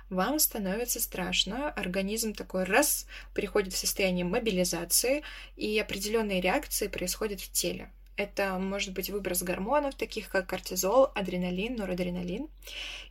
Вам 0.10 0.40
становится 0.40 1.02
страшно, 1.02 1.70
организм 1.70 2.34
такой 2.34 2.64
раз 2.64 3.08
переходит 3.34 3.74
в 3.74 3.78
состояние 3.78 4.24
мобилизации, 4.24 5.24
и 5.58 5.78
определенные 5.80 6.40
реакции 6.40 6.88
происходят 6.88 7.42
в 7.42 7.52
теле. 7.52 7.92
Это 8.16 8.58
может 8.58 8.94
быть 8.94 9.10
выброс 9.10 9.44
гормонов, 9.44 9.96
таких 9.96 10.30
как 10.30 10.48
кортизол, 10.48 11.12
адреналин, 11.14 11.76
норадреналин. 11.76 12.48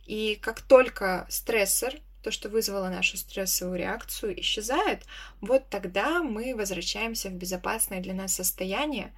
И 0.05 0.37
как 0.41 0.61
только 0.61 1.25
стрессор 1.29 1.93
то, 2.23 2.31
что 2.31 2.49
вызвало 2.49 2.89
нашу 2.89 3.15
стрессовую 3.15 3.77
реакцию, 3.77 4.37
исчезает, 4.41 5.03
вот 5.39 5.69
тогда 5.69 6.21
мы 6.21 6.55
возвращаемся 6.55 7.29
в 7.29 7.33
безопасное 7.33 8.01
для 8.01 8.13
нас 8.13 8.33
состояние, 8.33 9.13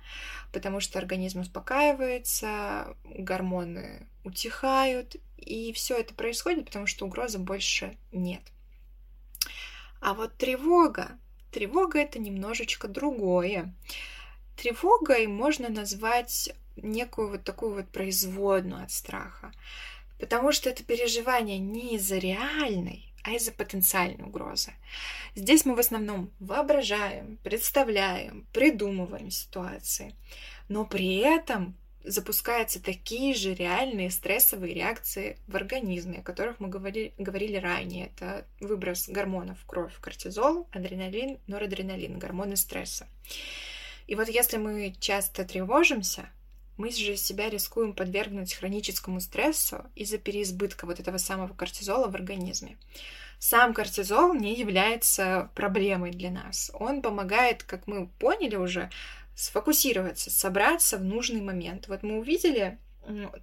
потому 0.51 0.79
что 0.79 1.00
организм 1.00 1.39
успокаивается, 1.39 2.95
гормоны 3.05 4.05
утихают, 4.24 5.15
и 5.39 5.74
все 5.74 5.98
это 5.98 6.13
происходит, 6.13 6.65
потому 6.65 6.88
что 6.88 7.05
угрозы 7.05 7.39
больше 7.39 7.98
нет. 8.12 8.41
А 10.01 10.13
вот 10.13 10.36
тревога, 10.38 11.17
тревога 11.51 12.00
это 12.00 12.19
немножечко 12.19 12.88
другое. 12.88 13.74
Тревогой 14.55 15.27
можно 15.27 15.69
назвать 15.69 16.53
некую 16.75 17.29
вот 17.29 17.43
такую 17.43 17.75
вот 17.75 17.89
производную 17.89 18.84
от 18.84 18.91
страха. 18.91 19.51
Потому 20.19 20.51
что 20.51 20.69
это 20.69 20.84
переживание 20.84 21.60
не 21.60 21.96
из-за 21.96 22.17
реальной, 22.17 23.13
а 23.24 23.31
из-за 23.31 23.51
потенциальной 23.51 24.25
угрозы. 24.25 24.74
Здесь 25.36 25.65
мы 25.65 25.75
в 25.75 25.79
основном 25.79 26.31
воображаем, 26.39 27.38
представляем, 27.43 28.46
придумываем 28.53 29.31
ситуации, 29.31 30.15
но 30.67 30.86
при 30.86 31.17
этом 31.17 31.77
запускаются 32.03 32.82
такие 32.82 33.34
же 33.34 33.53
реальные 33.53 34.12
стрессовые 34.12 34.74
реакции 34.74 35.38
в 35.48 35.56
организме, 35.56 36.20
о 36.20 36.24
которых 36.24 36.60
мы 36.60 36.70
говорили, 36.70 37.13
говорили 37.18 37.58
ранее. 37.58 38.08
Это 38.08 38.46
выброс 38.60 39.10
гормонов 39.10 39.60
в 39.60 39.65
кровь, 39.65 39.94
кортизол, 40.00 40.68
адреналин, 40.72 41.39
норадреналин, 41.48 42.18
гормоны 42.18 42.56
стресса. 42.56 43.08
И 44.08 44.15
вот 44.15 44.27
если 44.27 44.58
мы 44.58 44.96
часто 45.00 45.46
тревожимся, 45.46 46.29
мы 46.77 46.91
же 46.91 47.18
себя 47.18 47.50
рискуем 47.50 47.94
подвергнуть 47.94 48.53
хроническому 48.53 49.20
стрессу 49.20 49.86
из-за 49.96 50.18
переизбытка 50.18 50.86
вот 50.86 51.00
этого 51.00 51.18
самого 51.18 51.53
кортизола 51.53 52.08
в 52.08 52.15
организме. 52.15 52.77
Сам 53.38 53.74
кортизол 53.74 54.34
не 54.34 54.56
является 54.56 55.50
проблемой 55.56 56.12
для 56.12 56.32
нас. 56.32 56.72
Он 56.74 57.01
помогает, 57.01 57.63
как 57.63 57.86
мы 57.88 58.08
поняли 58.08 58.56
уже, 58.56 58.89
сфокусироваться, 59.39 60.29
собраться 60.29 60.98
в 60.98 61.03
нужный 61.03 61.41
момент. 61.41 61.88
Вот 61.88 62.03
мы 62.03 62.19
увидели 62.19 62.77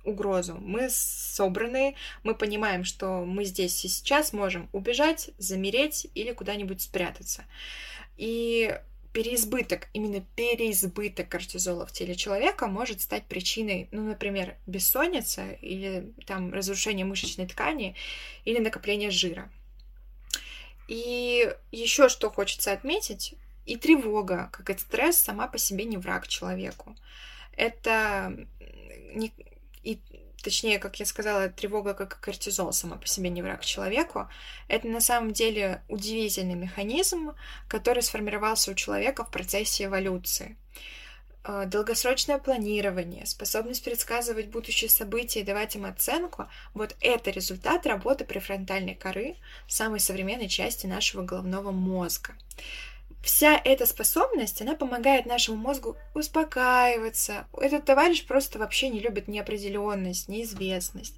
угрозу, 0.05 0.59
мы 0.61 0.89
собраны, 0.91 1.97
мы 2.23 2.35
понимаем, 2.35 2.85
что 2.85 3.25
мы 3.25 3.45
здесь 3.45 3.83
и 3.85 3.89
сейчас 3.89 4.33
можем 4.33 4.69
убежать, 4.73 5.31
замереть 5.39 6.07
или 6.15 6.33
куда-нибудь 6.33 6.83
спрятаться. 6.83 7.45
И 8.19 8.79
переизбыток, 9.15 9.89
именно 9.95 10.21
переизбыток 10.37 11.31
кортизола 11.31 11.87
в 11.87 11.93
теле 11.93 12.15
человека 12.15 12.67
может 12.67 13.01
стать 13.01 13.25
причиной, 13.25 13.89
ну, 13.91 14.03
например, 14.03 14.57
бессонницы 14.67 15.59
или 15.63 16.13
там 16.27 16.53
разрушения 16.53 17.07
мышечной 17.07 17.47
ткани 17.47 17.97
или 18.45 18.59
накопления 18.59 19.11
жира. 19.11 19.51
И 20.89 21.51
еще 21.73 22.11
что 22.11 22.31
хочется 22.31 22.73
отметить, 22.73 23.35
и 23.67 23.77
тревога, 23.77 24.49
как 24.53 24.71
и 24.71 24.79
стресс, 24.79 25.19
сама 25.19 25.49
по 25.49 25.59
себе 25.59 25.85
не 25.85 25.97
враг 25.97 26.29
человеку. 26.29 26.97
Это 27.53 28.37
не, 29.15 29.33
и 29.83 30.01
точнее, 30.43 30.79
как 30.79 31.01
я 31.01 31.07
сказала, 31.07 31.49
тревога 31.49 31.95
как 31.95 32.21
кортизол 32.21 32.73
сама 32.73 32.97
по 32.97 33.07
себе 33.07 33.31
не 33.31 33.43
враг 33.43 33.65
человеку, 33.65 34.29
это 34.69 34.87
на 34.87 35.01
самом 35.01 35.33
деле 35.33 35.83
удивительный 35.89 36.55
механизм, 36.55 37.35
который 37.69 38.03
сформировался 38.03 38.71
у 38.71 38.75
человека 38.75 39.25
в 39.25 39.31
процессе 39.31 39.85
эволюции. 39.85 40.57
Э, 41.43 41.65
долгосрочное 41.67 42.39
планирование, 42.39 43.27
способность 43.27 43.83
предсказывать 43.83 44.49
будущие 44.49 44.91
события 44.91 45.41
и 45.41 45.45
давать 45.45 45.75
им 45.75 45.85
оценку, 45.85 46.47
вот 46.75 46.95
это 47.01 47.31
результат 47.31 47.87
работы 47.87 48.25
префронтальной 48.25 48.95
коры, 48.95 49.37
самой 49.67 49.99
современной 49.99 50.49
части 50.49 50.87
нашего 50.87 51.23
головного 51.23 51.73
мозга 51.73 52.35
вся 53.27 53.61
эта 53.65 53.87
способность, 53.87 54.63
она 54.63 54.77
помогает 54.77 55.27
нашему 55.27 55.57
мозгу 55.57 55.97
успокаиваться. 56.15 57.49
Этот 57.61 57.85
товарищ 57.85 58.25
просто 58.25 58.59
вообще 58.61 58.89
не 58.89 59.01
любит 59.01 59.27
неопределенность, 59.27 60.29
неизвестность. 60.29 61.15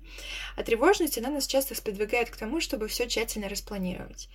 А 0.57 0.63
тревожность, 0.63 1.19
она 1.19 1.29
нас 1.29 1.47
часто 1.47 1.75
сподвигает 1.75 2.31
к 2.31 2.37
тому, 2.37 2.61
чтобы 2.61 2.89
все 2.89 3.07
тщательно 3.07 3.49
распланировать. 3.51 4.31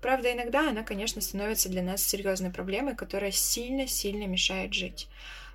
Правда, 0.00 0.32
иногда 0.32 0.70
она, 0.70 0.82
конечно, 0.82 1.20
становится 1.20 1.68
для 1.68 1.82
нас 1.82 2.02
серьезной 2.02 2.50
проблемой, 2.50 2.96
которая 2.96 3.30
сильно-сильно 3.30 4.24
мешает 4.24 4.72
жить. 4.72 5.08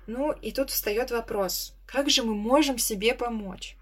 Ну 0.06 0.30
и 0.30 0.52
тут 0.52 0.70
встает 0.70 1.10
вопрос, 1.10 1.74
как 1.86 2.08
же 2.08 2.22
мы 2.22 2.34
можем 2.34 2.78
себе 2.78 3.14
помочь? 3.14 3.76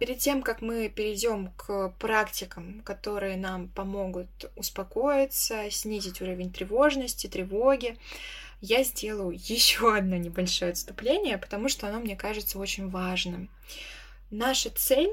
Перед 0.00 0.18
тем, 0.18 0.42
как 0.42 0.62
мы 0.62 0.88
перейдем 0.88 1.52
к 1.58 1.90
практикам, 1.98 2.80
которые 2.84 3.36
нам 3.36 3.68
помогут 3.68 4.50
успокоиться, 4.56 5.70
снизить 5.70 6.22
уровень 6.22 6.50
тревожности, 6.50 7.26
тревоги, 7.26 7.98
я 8.62 8.82
сделаю 8.82 9.32
еще 9.36 9.94
одно 9.94 10.16
небольшое 10.16 10.72
отступление, 10.72 11.36
потому 11.36 11.68
что 11.68 11.86
оно 11.86 12.00
мне 12.00 12.16
кажется 12.16 12.58
очень 12.58 12.88
важным. 12.88 13.50
Наша 14.30 14.70
цель, 14.70 15.10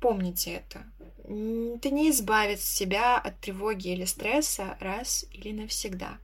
помните 0.00 0.62
это, 0.62 0.84
это 1.24 1.90
не 1.90 2.10
избавить 2.10 2.62
себя 2.62 3.18
от 3.18 3.40
тревоги 3.40 3.88
или 3.88 4.04
стресса 4.04 4.76
раз 4.78 5.26
или 5.32 5.50
навсегда. 5.50 6.18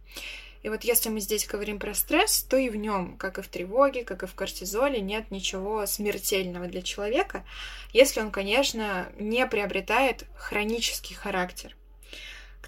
И 0.63 0.69
вот 0.69 0.85
если 0.85 1.09
мы 1.09 1.21
здесь 1.21 1.47
говорим 1.47 1.79
про 1.79 1.95
стресс, 1.95 2.43
то 2.43 2.57
и 2.57 2.69
в 2.69 2.77
нем, 2.77 3.17
как 3.17 3.39
и 3.39 3.43
в 3.43 3.49
тревоге, 3.49 4.05
как 4.05 4.23
и 4.23 4.27
в 4.27 4.35
кортизоле, 4.35 5.01
нет 5.01 5.31
ничего 5.31 5.87
смертельного 5.87 6.67
для 6.67 6.83
человека, 6.83 7.45
если 7.93 8.21
он, 8.21 8.31
конечно, 8.31 9.11
не 9.19 9.47
приобретает 9.47 10.27
хронический 10.37 11.15
характер 11.15 11.77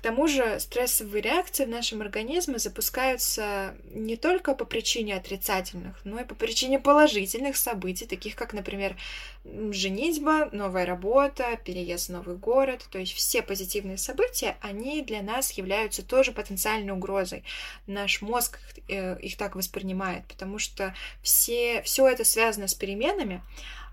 тому 0.03 0.27
же 0.27 0.59
стрессовые 0.59 1.23
реакции 1.23 1.65
в 1.65 1.69
нашем 1.69 2.03
организме 2.03 2.59
запускаются 2.59 3.75
не 3.95 4.17
только 4.17 4.55
по 4.55 4.65
причине 4.65 5.17
отрицательных, 5.17 6.01
но 6.05 6.21
и 6.21 6.25
по 6.25 6.35
причине 6.35 6.81
положительных 6.81 7.57
событий, 7.57 8.05
таких 8.07 8.35
как, 8.35 8.53
например, 8.53 8.97
женитьба, 9.45 10.49
новая 10.53 10.87
работа, 10.87 11.57
переезд 11.65 12.09
в 12.09 12.13
новый 12.13 12.37
город. 12.37 12.85
То 12.91 12.99
есть 12.99 13.13
все 13.13 13.43
позитивные 13.43 13.97
события, 13.97 14.57
они 14.61 15.03
для 15.03 15.23
нас 15.23 15.53
являются 15.53 16.03
тоже 16.03 16.33
потенциальной 16.33 16.93
угрозой. 16.93 17.45
Наш 17.87 18.23
мозг 18.23 18.59
э, 18.89 19.19
их 19.21 19.37
так 19.37 19.55
воспринимает, 19.55 20.27
потому 20.27 20.59
что 20.59 20.95
все, 21.23 21.81
все 21.83 22.09
это 22.09 22.25
связано 22.25 22.67
с 22.67 22.75
переменами, 22.75 23.41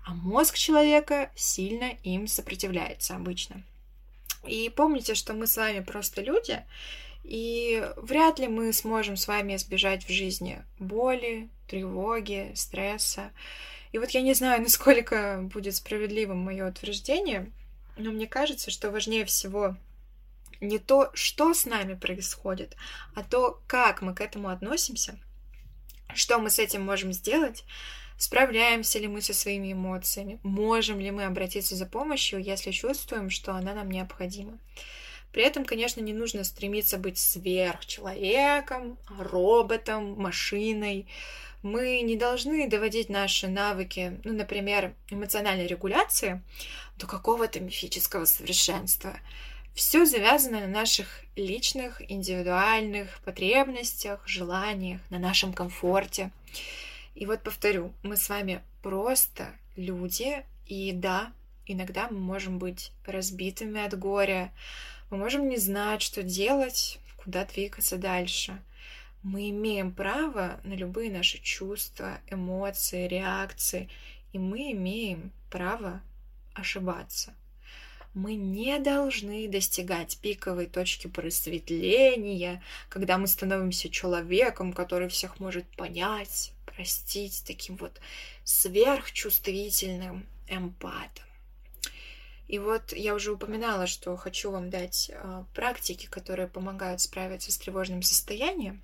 а 0.04 0.14
мозг 0.14 0.56
человека 0.56 1.30
сильно 1.36 1.92
им 2.02 2.26
сопротивляется 2.26 3.14
обычно. 3.14 3.62
И 4.46 4.70
помните, 4.74 5.14
что 5.14 5.34
мы 5.34 5.46
с 5.46 5.56
вами 5.56 5.80
просто 5.80 6.22
люди, 6.22 6.64
и 7.24 7.86
вряд 7.96 8.38
ли 8.38 8.48
мы 8.48 8.72
сможем 8.72 9.16
с 9.16 9.28
вами 9.28 9.56
избежать 9.56 10.04
в 10.04 10.10
жизни 10.10 10.64
боли, 10.78 11.50
тревоги, 11.68 12.52
стресса. 12.54 13.30
И 13.92 13.98
вот 13.98 14.10
я 14.10 14.22
не 14.22 14.34
знаю, 14.34 14.62
насколько 14.62 15.40
будет 15.42 15.76
справедливым 15.76 16.38
мое 16.38 16.68
утверждение, 16.68 17.52
но 17.96 18.10
мне 18.10 18.26
кажется, 18.26 18.70
что 18.70 18.90
важнее 18.90 19.24
всего 19.24 19.76
не 20.60 20.78
то, 20.78 21.10
что 21.14 21.54
с 21.54 21.64
нами 21.64 21.94
происходит, 21.94 22.76
а 23.14 23.22
то, 23.22 23.60
как 23.66 24.02
мы 24.02 24.14
к 24.14 24.20
этому 24.20 24.48
относимся, 24.48 25.18
что 26.14 26.38
мы 26.38 26.50
с 26.50 26.58
этим 26.58 26.82
можем 26.82 27.12
сделать, 27.12 27.64
Справляемся 28.20 28.98
ли 28.98 29.08
мы 29.08 29.22
со 29.22 29.32
своими 29.32 29.72
эмоциями? 29.72 30.38
Можем 30.42 31.00
ли 31.00 31.10
мы 31.10 31.24
обратиться 31.24 31.74
за 31.74 31.86
помощью, 31.86 32.38
если 32.38 32.70
чувствуем, 32.70 33.30
что 33.30 33.54
она 33.54 33.72
нам 33.72 33.90
необходима? 33.90 34.58
При 35.32 35.42
этом, 35.42 35.64
конечно, 35.64 36.02
не 36.02 36.12
нужно 36.12 36.44
стремиться 36.44 36.98
быть 36.98 37.16
сверхчеловеком, 37.16 38.98
роботом, 39.18 40.20
машиной. 40.20 41.06
Мы 41.62 42.02
не 42.02 42.14
должны 42.14 42.68
доводить 42.68 43.08
наши 43.08 43.48
навыки, 43.48 44.20
ну, 44.24 44.34
например, 44.34 44.92
эмоциональной 45.08 45.66
регуляции 45.66 46.42
до 46.98 47.06
какого-то 47.06 47.58
мифического 47.58 48.26
совершенства. 48.26 49.16
Все 49.74 50.04
завязано 50.04 50.60
на 50.60 50.66
наших 50.66 51.22
личных, 51.36 52.02
индивидуальных 52.10 53.18
потребностях, 53.24 54.20
желаниях, 54.28 55.00
на 55.08 55.18
нашем 55.18 55.54
комфорте. 55.54 56.30
И 57.20 57.26
вот 57.26 57.42
повторю, 57.42 57.92
мы 58.02 58.16
с 58.16 58.30
вами 58.30 58.62
просто 58.80 59.52
люди, 59.76 60.42
и 60.64 60.90
да, 60.92 61.34
иногда 61.66 62.08
мы 62.08 62.18
можем 62.18 62.58
быть 62.58 62.92
разбитыми 63.04 63.84
от 63.84 63.98
горя, 63.98 64.54
мы 65.10 65.18
можем 65.18 65.46
не 65.46 65.58
знать, 65.58 66.00
что 66.00 66.22
делать, 66.22 66.98
куда 67.22 67.44
двигаться 67.44 67.98
дальше. 67.98 68.58
Мы 69.22 69.50
имеем 69.50 69.92
право 69.92 70.60
на 70.64 70.72
любые 70.72 71.12
наши 71.12 71.38
чувства, 71.42 72.20
эмоции, 72.26 73.06
реакции, 73.06 73.90
и 74.32 74.38
мы 74.38 74.72
имеем 74.72 75.30
право 75.50 76.00
ошибаться. 76.54 77.34
Мы 78.12 78.34
не 78.34 78.78
должны 78.80 79.46
достигать 79.48 80.18
пиковой 80.18 80.66
точки 80.66 81.06
просветления, 81.06 82.62
когда 82.88 83.18
мы 83.18 83.28
становимся 83.28 83.88
человеком, 83.88 84.72
который 84.72 85.08
всех 85.08 85.38
может 85.38 85.64
понять, 85.76 86.52
простить, 86.66 87.44
таким 87.46 87.76
вот 87.76 88.00
сверхчувствительным 88.44 90.26
эмпатом. 90.48 91.24
И 92.48 92.58
вот 92.58 92.92
я 92.92 93.14
уже 93.14 93.30
упоминала, 93.30 93.86
что 93.86 94.16
хочу 94.16 94.50
вам 94.50 94.70
дать 94.70 95.08
э, 95.14 95.44
практики, 95.54 96.06
которые 96.06 96.48
помогают 96.48 97.00
справиться 97.00 97.52
с 97.52 97.56
тревожным 97.58 98.02
состоянием. 98.02 98.82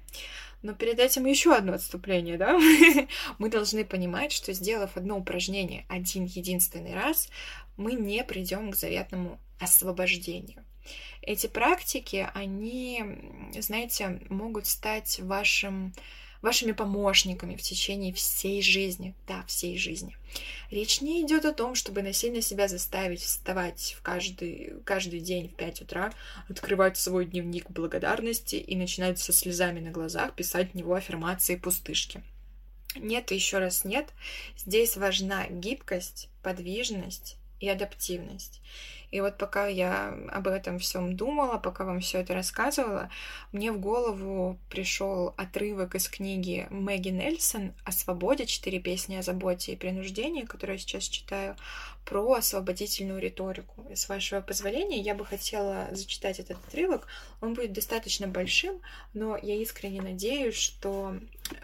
Но 0.63 0.73
перед 0.73 1.01
этим 1.01 1.27
еще 1.27 1.53
одно 1.53 1.73
отступление, 1.73 2.39
да? 2.39 2.57
Мы 3.39 3.51
должны 3.51 3.85
понимать, 3.85 4.31
что 4.31 4.53
сделав 4.53 4.97
одно 4.97 5.19
упражнение 5.19 5.85
один 5.89 6.27
единственный 6.27 6.95
раз, 6.95 7.29
мы 7.77 7.93
не 7.93 8.25
придем 8.25 8.71
к 8.71 8.77
заветному 8.77 9.39
освобождению. 9.61 10.65
Эти 11.23 11.47
практики, 11.49 12.29
они, 12.35 13.03
знаете, 13.59 14.21
могут 14.29 14.67
стать 14.67 15.19
вашим 15.21 15.93
вашими 16.43 16.73
помощниками 16.73 17.57
в 17.57 17.63
течение 17.63 18.13
всей 18.13 18.63
жизни. 18.63 19.15
Да, 19.27 19.45
всей 19.49 19.77
жизни. 19.79 20.17
Речь 20.71 21.01
не 21.01 21.23
идет 21.23 21.45
о 21.45 21.53
том, 21.53 21.75
чтобы 21.75 22.03
насильно 22.03 22.41
себя 22.41 22.69
заставить 22.69 23.23
вставать 23.23 23.97
в 23.99 24.03
каждый, 24.03 24.75
каждый 24.85 25.21
день 25.21 25.49
в 25.49 25.55
5 25.55 25.83
утра, 25.83 26.13
открывать 26.49 26.97
свой 26.99 27.27
дневник 27.27 27.69
благодарности 27.71 28.57
и 28.57 28.77
начинать 28.77 29.19
со 29.19 29.33
слезами 29.33 29.81
на 29.81 29.91
глазах 29.91 30.35
писать 30.35 30.73
в 30.73 30.75
него 30.75 30.95
аффирмации 30.95 31.57
пустышки. 31.57 32.23
Нет, 32.95 33.31
еще 33.33 33.59
раз 33.59 33.85
нет. 33.85 34.09
Здесь 34.57 34.97
важна 34.97 35.49
гибкость, 35.49 36.29
подвижность 36.43 37.39
и 37.61 37.69
адаптивность. 37.69 38.61
И 39.17 39.21
вот 39.23 39.39
пока 39.39 39.67
я 39.67 40.15
об 40.29 40.47
этом 40.47 40.79
всем 40.79 41.17
думала, 41.17 41.57
пока 41.57 41.87
вам 41.87 42.01
все 42.01 42.19
это 42.19 42.35
рассказывала, 42.35 43.09
мне 43.51 43.73
в 43.73 43.81
голову 43.81 44.59
пришел 44.69 45.33
отрывок 45.39 45.95
из 45.95 46.07
книги 46.07 46.67
Мэгги 46.69 47.09
Нельсон 47.09 47.73
о 47.85 47.93
свободе, 47.93 48.45
четыре 48.45 48.79
песни 48.79 49.17
о 49.17 49.23
заботе 49.23 49.73
и 49.73 49.77
принуждении, 49.77 50.43
которую 50.43 50.77
я 50.77 50.79
сейчас 50.79 51.05
читаю, 51.05 51.57
про 52.05 52.35
освободительную 52.35 53.19
риторику. 53.19 53.87
И 53.91 53.97
с 53.97 54.07
вашего 54.09 54.43
позволения 54.43 55.01
я 55.01 55.15
бы 55.15 55.25
хотела 55.25 55.89
зачитать 55.93 56.39
этот 56.39 56.59
отрывок. 56.69 57.07
Он 57.41 57.55
будет 57.55 57.73
достаточно 57.73 58.29
большим, 58.29 58.83
но 59.15 59.39
я 59.39 59.57
искренне 59.57 60.03
надеюсь, 60.03 60.55
что 60.57 61.17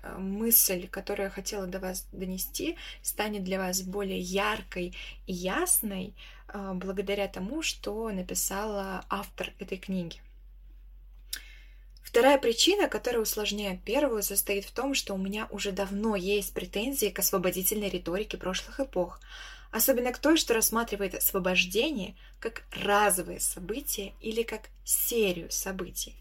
э, 0.03 0.19
мысль, 0.19 0.89
которую 0.89 1.27
я 1.27 1.31
хотела 1.31 1.67
до 1.67 1.79
вас 1.79 2.09
донести, 2.13 2.77
станет 3.03 3.45
для 3.45 3.59
вас 3.59 3.83
более 3.83 4.19
яркой 4.19 4.95
и 5.27 5.33
ясной, 5.33 6.15
благодаря 6.53 7.29
тому, 7.29 7.63
что 7.63 8.11
написала 8.11 9.05
автор 9.09 9.53
этой 9.59 9.79
книги. 9.79 10.21
Вторая 12.03 12.37
причина, 12.37 12.89
которая 12.89 13.23
усложняет 13.23 13.83
первую, 13.83 14.23
состоит 14.23 14.67
в 14.67 14.73
том, 14.73 14.95
что 14.95 15.15
у 15.15 15.17
меня 15.17 15.49
уже 15.51 15.73
давно 15.73 16.15
есть 16.15 16.53
претензии 16.53 17.07
к 17.09 17.19
освободительной 17.19 17.89
риторике 17.89 18.37
прошлых 18.37 18.81
эпох, 18.81 19.19
особенно 19.71 20.13
к 20.13 20.19
той, 20.19 20.37
что 20.37 20.53
рассматривает 20.53 21.15
освобождение 21.15 22.15
как 22.39 22.65
разовое 22.73 23.39
событие 23.39 24.13
или 24.21 24.43
как 24.43 24.69
серию 24.85 25.51
событий. 25.51 26.15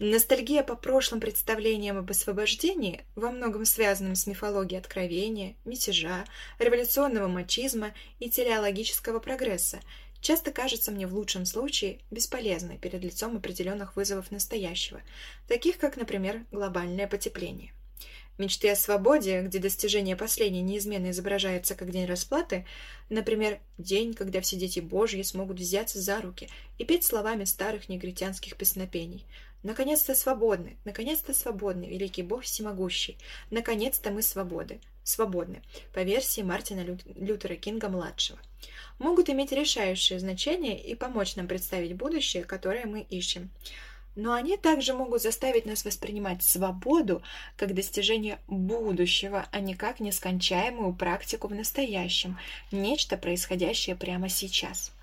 Ностальгия 0.00 0.64
по 0.64 0.74
прошлым 0.74 1.20
представлениям 1.20 1.98
об 1.98 2.10
освобождении, 2.10 3.04
во 3.14 3.30
многом 3.30 3.64
связанным 3.64 4.16
с 4.16 4.26
мифологией 4.26 4.80
откровения, 4.80 5.54
мятежа, 5.64 6.24
революционного 6.58 7.28
мачизма 7.28 7.92
и 8.18 8.28
телеологического 8.28 9.20
прогресса, 9.20 9.80
часто 10.20 10.50
кажется 10.50 10.90
мне 10.90 11.06
в 11.06 11.14
лучшем 11.14 11.46
случае 11.46 12.00
бесполезной 12.10 12.76
перед 12.76 13.04
лицом 13.04 13.36
определенных 13.36 13.94
вызовов 13.94 14.32
настоящего, 14.32 15.00
таких 15.46 15.78
как, 15.78 15.96
например, 15.96 16.44
глобальное 16.50 17.06
потепление. 17.06 17.72
Мечты 18.36 18.68
о 18.70 18.74
свободе, 18.74 19.42
где 19.42 19.60
достижение 19.60 20.16
последней 20.16 20.62
неизменно 20.62 21.12
изображается 21.12 21.76
как 21.76 21.92
день 21.92 22.06
расплаты, 22.06 22.66
например, 23.08 23.60
день, 23.78 24.12
когда 24.12 24.40
все 24.40 24.56
дети 24.56 24.80
Божьи 24.80 25.22
смогут 25.22 25.60
взяться 25.60 26.00
за 26.00 26.20
руки 26.20 26.48
и 26.78 26.84
петь 26.84 27.04
словами 27.04 27.44
старых 27.44 27.88
негритянских 27.88 28.56
песнопений, 28.56 29.24
Наконец-то 29.64 30.14
свободны, 30.14 30.76
наконец-то 30.84 31.32
свободны, 31.32 31.86
великий 31.86 32.22
Бог 32.22 32.42
всемогущий. 32.42 33.16
Наконец-то 33.50 34.10
мы 34.10 34.20
свободы, 34.20 34.78
свободны, 35.04 35.62
по 35.94 36.00
версии 36.00 36.42
Мартина 36.42 36.82
Лю... 36.82 36.98
Лютера 37.16 37.56
Кинга-младшего. 37.56 38.38
Могут 38.98 39.30
иметь 39.30 39.52
решающее 39.52 40.20
значение 40.20 40.78
и 40.78 40.94
помочь 40.94 41.36
нам 41.36 41.48
представить 41.48 41.96
будущее, 41.96 42.44
которое 42.44 42.84
мы 42.84 43.00
ищем. 43.00 43.50
но 44.16 44.34
они 44.34 44.56
также 44.56 44.94
могут 44.94 45.22
заставить 45.22 45.66
нас 45.66 45.84
воспринимать 45.84 46.42
свободу 46.42 47.22
как 47.56 47.74
достижение 47.74 48.38
будущего, 48.46 49.46
а 49.50 49.60
не 49.60 49.74
как 49.74 49.98
нескончаемую 49.98 50.94
практику 50.94 51.48
в 51.48 51.54
настоящем, 51.54 52.38
нечто 52.70 53.16
происходящее 53.16 53.96
прямо 53.96 54.28
сейчас. 54.28 54.93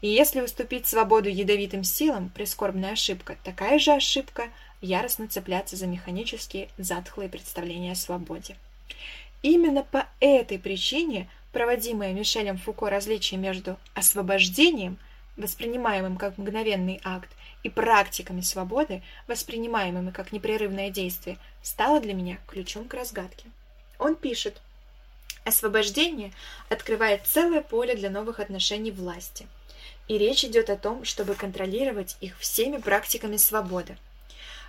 И 0.00 0.08
если 0.08 0.40
уступить 0.40 0.86
свободу 0.86 1.28
ядовитым 1.28 1.84
силам, 1.84 2.30
прискорбная 2.30 2.92
ошибка, 2.92 3.36
такая 3.44 3.78
же 3.78 3.92
ошибка– 3.92 4.48
яростно 4.80 5.28
цепляться 5.28 5.76
за 5.76 5.86
механические, 5.86 6.68
затхлые 6.78 7.28
представления 7.28 7.92
о 7.92 7.96
свободе. 7.96 8.56
Именно 9.42 9.82
по 9.84 10.06
этой 10.20 10.58
причине 10.58 11.28
проводимое 11.52 12.12
Мишелем 12.12 12.58
Фуко 12.58 12.90
различие 12.90 13.38
между 13.38 13.78
освобождением, 13.94 14.98
воспринимаемым 15.36 16.16
как 16.16 16.38
мгновенный 16.38 17.00
акт, 17.04 17.30
и 17.62 17.68
практиками 17.68 18.40
свободы, 18.40 19.02
воспринимаемыми 19.26 20.12
как 20.12 20.32
непрерывное 20.32 20.88
действие, 20.88 21.36
стало 21.62 22.00
для 22.00 22.14
меня 22.14 22.38
ключом 22.46 22.88
к 22.88 22.94
разгадке. 22.94 23.44
Он 23.98 24.16
пишет, 24.16 24.62
«Освобождение 25.44 26.32
открывает 26.70 27.26
целое 27.26 27.60
поле 27.60 27.94
для 27.94 28.08
новых 28.08 28.40
отношений 28.40 28.92
власти– 28.92 29.46
и 30.10 30.18
речь 30.18 30.44
идет 30.44 30.70
о 30.70 30.76
том, 30.76 31.04
чтобы 31.04 31.36
контролировать 31.36 32.16
их 32.20 32.36
всеми 32.40 32.78
практиками 32.78 33.36
свободы. 33.36 33.96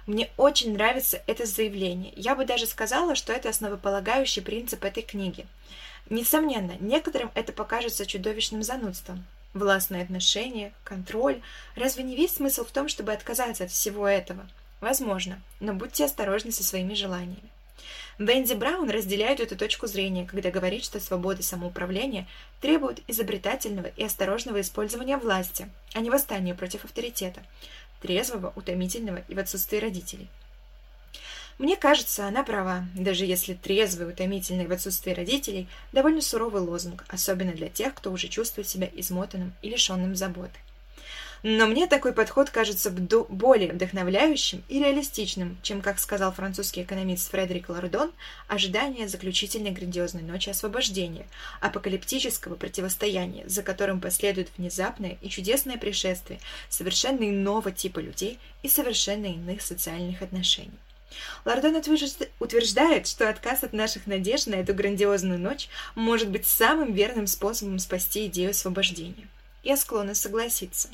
Мне 0.05 0.29
очень 0.37 0.73
нравится 0.73 1.23
это 1.25 1.47
заявление. 1.47 2.13
Я 2.15 2.35
бы 2.35 2.45
даже 2.45 2.67
сказала, 2.67 3.15
что 3.15 3.33
это 3.33 3.49
основополагающий 3.49 4.41
принцип 4.41 4.83
этой 4.83 5.01
книги. 5.01 5.47
Несомненно, 6.11 6.73
некоторым 6.79 7.31
это 7.33 7.53
покажется 7.53 8.05
чудовищным 8.05 8.61
занудством. 8.61 9.25
Властные 9.55 10.03
отношения, 10.03 10.73
контроль. 10.83 11.41
Разве 11.75 12.03
не 12.03 12.15
весь 12.15 12.35
смысл 12.35 12.63
в 12.63 12.71
том, 12.71 12.87
чтобы 12.87 13.11
отказаться 13.11 13.63
от 13.63 13.71
всего 13.71 14.07
этого? 14.07 14.47
Возможно, 14.79 15.41
но 15.59 15.73
будьте 15.73 16.05
осторожны 16.05 16.51
со 16.51 16.63
своими 16.63 16.93
желаниями. 16.93 17.49
Венди 18.17 18.53
Браун 18.53 18.89
разделяет 18.89 19.39
эту 19.39 19.55
точку 19.55 19.87
зрения, 19.87 20.25
когда 20.25 20.51
говорит, 20.51 20.83
что 20.83 20.99
свобода 20.99 21.41
самоуправления 21.41 22.27
требует 22.59 23.01
изобретательного 23.07 23.87
и 23.87 24.03
осторожного 24.03 24.61
использования 24.61 25.17
власти, 25.17 25.69
а 25.93 26.01
не 26.01 26.09
восстания 26.09 26.53
против 26.53 26.85
авторитета, 26.85 27.41
трезвого, 28.01 28.53
утомительного 28.55 29.23
и 29.27 29.35
в 29.35 29.39
отсутствии 29.39 29.77
родителей. 29.77 30.27
Мне 31.57 31.75
кажется, 31.75 32.25
она 32.25 32.43
права, 32.43 32.85
даже 32.95 33.25
если 33.25 33.53
трезвый, 33.53 34.09
утомительный 34.09 34.65
в 34.65 34.71
отсутствии 34.71 35.11
родителей– 35.11 35.67
довольно 35.91 36.21
суровый 36.21 36.61
лозунг, 36.61 37.05
особенно 37.07 37.51
для 37.51 37.69
тех, 37.69 37.93
кто 37.93 38.11
уже 38.11 38.29
чувствует 38.29 38.67
себя 38.67 38.89
измотанным 38.93 39.53
и 39.61 39.69
лишенным 39.69 40.15
заботы. 40.15 40.57
Но 41.43 41.65
мне 41.65 41.87
такой 41.87 42.13
подход 42.13 42.51
кажется 42.51 42.91
более 42.91 43.73
вдохновляющим 43.73 44.63
и 44.69 44.79
реалистичным, 44.79 45.57
чем, 45.63 45.81
как 45.81 45.99
сказал 45.99 46.31
французский 46.31 46.83
экономист 46.83 47.31
Фредерик 47.31 47.69
Лордон, 47.69 48.11
ожидание 48.47 49.07
заключительной 49.07 49.71
грандиозной 49.71 50.21
ночи 50.21 50.49
освобождения, 50.49 51.25
апокалиптического 51.59 52.55
противостояния, 52.55 53.47
за 53.47 53.63
которым 53.63 53.99
последует 53.99 54.49
внезапное 54.55 55.17
и 55.21 55.29
чудесное 55.29 55.77
пришествие 55.77 56.39
совершенно 56.69 57.27
иного 57.27 57.71
типа 57.71 57.99
людей 57.99 58.37
и 58.61 58.69
совершенно 58.69 59.25
иных 59.25 59.63
социальных 59.63 60.21
отношений. 60.21 60.77
Лордон 61.43 61.75
утверждает, 61.75 63.07
что 63.07 63.29
отказ 63.29 63.63
от 63.63 63.73
наших 63.73 64.05
надежд 64.05 64.47
на 64.47 64.55
эту 64.55 64.73
грандиозную 64.75 65.39
ночь 65.39 65.69
может 65.95 66.29
быть 66.29 66.47
самым 66.47 66.93
верным 66.93 67.25
способом 67.25 67.79
спасти 67.79 68.27
идею 68.27 68.51
освобождения. 68.51 69.27
Я 69.63 69.77
склонна 69.77 70.15
согласиться. 70.15 70.89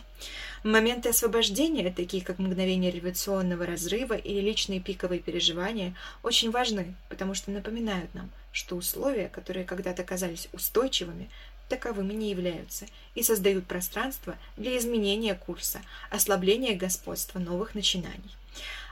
Моменты 0.63 1.09
освобождения, 1.09 1.93
такие 1.93 2.21
как 2.21 2.37
мгновение 2.37 2.91
революционного 2.91 3.65
разрыва 3.65 4.15
или 4.15 4.41
личные 4.41 4.81
пиковые 4.81 5.21
переживания, 5.21 5.95
очень 6.21 6.51
важны, 6.51 6.93
потому 7.07 7.33
что 7.33 7.51
напоминают 7.51 8.13
нам, 8.13 8.29
что 8.51 8.75
условия, 8.75 9.29
которые 9.29 9.65
когда-то 9.65 10.03
казались 10.03 10.49
устойчивыми, 10.51 11.29
таковыми 11.69 12.13
не 12.13 12.29
являются 12.29 12.87
и 13.15 13.23
создают 13.23 13.67
пространство 13.67 14.35
для 14.57 14.77
изменения 14.77 15.35
курса, 15.35 15.79
ослабления 16.09 16.75
господства 16.75 17.39
новых 17.39 17.73
начинаний. 17.73 18.35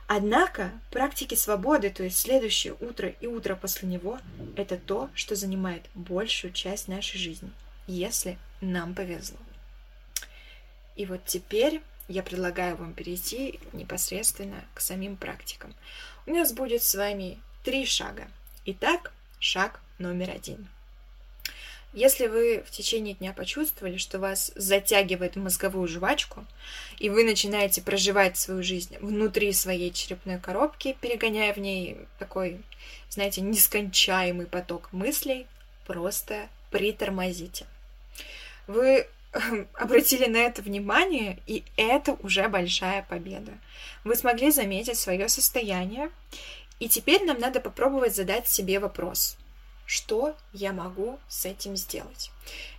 Однако 0.08 0.72
практики 0.92 1.36
свободы, 1.36 1.90
то 1.90 2.04
есть 2.04 2.18
следующее 2.18 2.76
утро 2.80 3.10
и 3.10 3.28
утро 3.28 3.56
после 3.56 3.90
него, 3.90 4.20
это 4.56 4.78
то, 4.78 5.10
что 5.16 5.36
занимает 5.36 5.84
большую 5.96 6.54
часть 6.54 6.88
нашей 6.88 7.18
жизни, 7.18 7.50
если 7.88 8.38
нам 8.62 8.94
повезло. 8.94 9.40
И 10.96 11.06
вот 11.06 11.26
теперь 11.26 11.82
я 12.08 12.24
предлагаю 12.24 12.76
вам 12.78 12.94
перейти 12.94 13.60
непосредственно 13.74 14.64
к 14.74 14.80
самим 14.80 15.18
практикам. 15.18 15.74
У 16.26 16.32
нас 16.32 16.54
будет 16.54 16.84
с 16.84 16.96
вами 16.96 17.40
три 17.64 17.86
шага. 17.86 18.28
Итак, 18.66 19.12
шаг 19.40 19.80
номер 19.98 20.32
один. 20.32 20.68
Если 21.94 22.28
вы 22.28 22.62
в 22.68 22.72
течение 22.72 23.14
дня 23.14 23.32
почувствовали, 23.32 23.96
что 23.96 24.20
вас 24.20 24.52
затягивает 24.56 25.36
в 25.36 25.40
мозговую 25.40 25.88
жвачку, 25.88 26.46
и 27.00 27.10
вы 27.10 27.24
начинаете 27.24 27.82
проживать 27.82 28.38
свою 28.38 28.64
жизнь 28.64 28.98
внутри 29.00 29.54
своей 29.54 29.94
черепной 29.94 30.38
коробки, 30.38 30.98
перегоняя 31.00 31.54
в 31.54 31.58
ней 31.58 31.98
такой, 32.20 32.62
знаете, 33.10 33.40
нескончаемый 33.40 34.46
поток 34.46 34.92
мыслей, 34.92 35.48
просто 35.88 36.50
притормозите. 36.70 37.66
Вы 38.68 39.08
обратили 39.74 40.26
на 40.26 40.38
это 40.38 40.62
внимание, 40.62 41.40
и 41.48 41.64
это 41.78 42.14
уже 42.24 42.48
большая 42.48 43.04
победа. 43.04 43.54
Вы 44.04 44.16
смогли 44.16 44.52
заметить 44.52 44.98
свое 44.98 45.28
состояние, 45.30 46.10
и 46.80 46.90
теперь 46.90 47.24
нам 47.24 47.40
надо 47.40 47.60
попробовать 47.60 48.16
задать 48.16 48.48
себе 48.48 48.80
вопрос. 48.80 49.38
Что 49.86 50.36
я 50.52 50.74
могу 50.74 51.20
с 51.28 51.46
этим 51.46 51.76
сделать? 51.76 52.32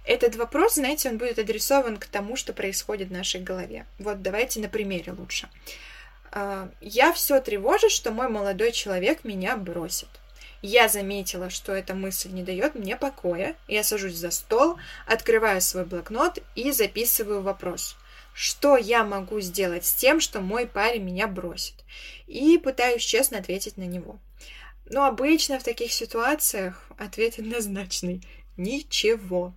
Этот 0.05 0.37
вопрос, 0.37 0.75
знаете, 0.75 1.09
он 1.09 1.19
будет 1.19 1.38
адресован 1.38 1.99
к 1.99 2.07
тому, 2.07 2.37
что 2.37 2.53
происходит 2.53 3.09
в 3.09 3.12
нашей 3.12 3.40
голове. 3.40 3.87
Вот 3.99 4.23
давайте 4.23 4.61
на 4.61 4.69
примере 4.69 5.12
лучше. 5.12 5.49
А, 6.33 6.69
я 6.81 7.12
все 7.12 7.40
тревожу, 7.40 7.88
что 7.90 8.11
мой 8.11 8.29
молодой 8.29 8.73
человек 8.73 9.25
меня 9.25 9.57
бросит. 9.57 10.09
Я 10.62 10.88
заметила, 10.88 11.51
что 11.51 11.73
эта 11.73 11.95
мысль 11.95 12.31
не 12.31 12.42
дает 12.42 12.75
мне 12.75 12.97
покоя. 12.97 13.57
Я 13.69 13.85
сажусь 13.85 14.14
за 14.14 14.31
стол, 14.31 14.79
открываю 15.07 15.61
свой 15.61 15.85
блокнот 15.85 16.38
и 16.55 16.73
записываю 16.73 17.42
вопрос. 17.42 17.97
Что 18.35 18.77
я 18.77 19.05
могу 19.05 19.40
сделать 19.40 19.87
с 19.87 19.95
тем, 19.95 20.21
что 20.21 20.40
мой 20.40 20.66
парень 20.66 21.03
меня 21.03 21.27
бросит? 21.27 21.75
И 22.27 22.59
пытаюсь 22.59 23.03
честно 23.03 23.38
ответить 23.38 23.77
на 23.77 23.85
него. 23.85 24.19
Но 24.85 25.05
обычно 25.05 25.59
в 25.59 25.64
таких 25.64 25.92
ситуациях 25.92 26.90
ответ 26.99 27.35
однозначный. 27.38 28.23
Ничего. 28.57 29.55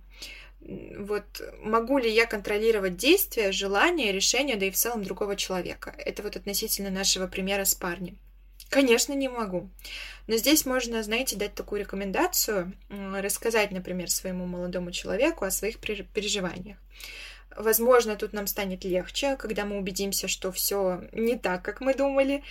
Вот 0.60 1.40
могу 1.62 1.98
ли 1.98 2.10
я 2.10 2.26
контролировать 2.26 2.96
действия, 2.96 3.50
желания, 3.50 4.12
решения, 4.12 4.56
да 4.56 4.66
и 4.66 4.70
в 4.70 4.76
целом 4.76 5.02
другого 5.02 5.36
человека? 5.36 5.94
Это 5.98 6.22
вот 6.22 6.36
относительно 6.36 6.90
нашего 6.90 7.26
примера 7.26 7.64
с 7.64 7.74
парнем. 7.74 8.18
Конечно, 8.70 9.12
не 9.14 9.28
могу. 9.28 9.68
Но 10.28 10.36
здесь 10.36 10.64
можно, 10.64 11.02
знаете, 11.02 11.34
дать 11.34 11.54
такую 11.54 11.80
рекомендацию, 11.80 12.72
рассказать, 12.88 13.72
например, 13.72 14.08
своему 14.08 14.46
молодому 14.46 14.92
человеку 14.92 15.44
о 15.44 15.50
своих 15.50 15.78
переживаниях. 15.80 16.78
Возможно, 17.56 18.14
тут 18.14 18.32
нам 18.32 18.46
станет 18.46 18.84
легче, 18.84 19.36
когда 19.36 19.64
мы 19.64 19.76
убедимся, 19.76 20.28
что 20.28 20.52
все 20.52 21.02
не 21.10 21.36
так, 21.36 21.62
как 21.62 21.80
мы 21.80 21.94
думали, 21.94 22.44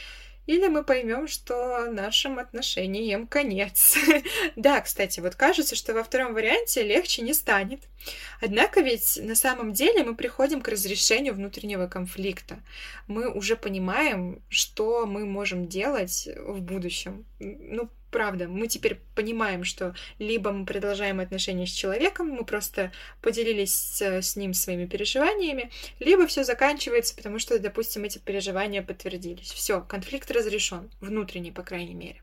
или 0.50 0.68
мы 0.68 0.84
поймем, 0.84 1.28
что 1.28 1.86
нашим 1.92 2.40
отношениям 2.40 3.28
конец. 3.28 3.96
да, 4.56 4.82
кстати, 4.82 5.20
вот 5.20 5.36
кажется, 5.36 5.76
что 5.76 5.94
во 5.94 6.04
втором 6.04 6.34
варианте 6.34 6.82
легче 6.82 7.22
не 7.22 7.36
станет. 7.36 7.82
Однако 8.42 8.82
ведь 8.82 9.20
на 9.22 9.36
самом 9.36 9.74
деле 9.74 10.04
мы 10.04 10.16
приходим 10.16 10.62
к 10.62 10.68
разрешению 10.68 11.36
внутреннего 11.36 11.86
конфликта. 11.86 12.64
Мы 13.06 13.32
уже 13.32 13.56
понимаем, 13.58 14.42
что 14.50 15.06
мы 15.06 15.28
можем 15.28 15.68
делать 15.68 16.28
в 16.36 16.62
будущем. 16.62 17.28
Ну, 17.38 17.92
правда, 18.12 18.48
мы 18.48 18.68
теперь 18.68 19.00
понимаем, 19.16 19.64
что 19.64 19.96
либо 20.18 20.52
мы 20.52 20.66
продолжаем 20.66 21.20
отношения 21.20 21.68
с 21.68 21.72
человеком, 21.72 22.30
мы 22.30 22.46
просто 22.46 22.92
поделились 23.22 24.02
с, 24.02 24.36
ним 24.36 24.54
своими 24.54 24.86
переживаниями, 24.86 25.72
либо 26.00 26.28
все 26.28 26.44
заканчивается, 26.44 27.16
потому 27.16 27.40
что, 27.40 27.60
допустим, 27.60 28.04
эти 28.04 28.18
переживания 28.18 28.82
подтвердились. 28.82 29.52
Все, 29.52 29.82
конфликт 29.82 30.32
разрешен, 30.32 30.90
внутренний, 31.02 31.52
по 31.52 31.64
крайней 31.64 31.96
мере. 31.96 32.22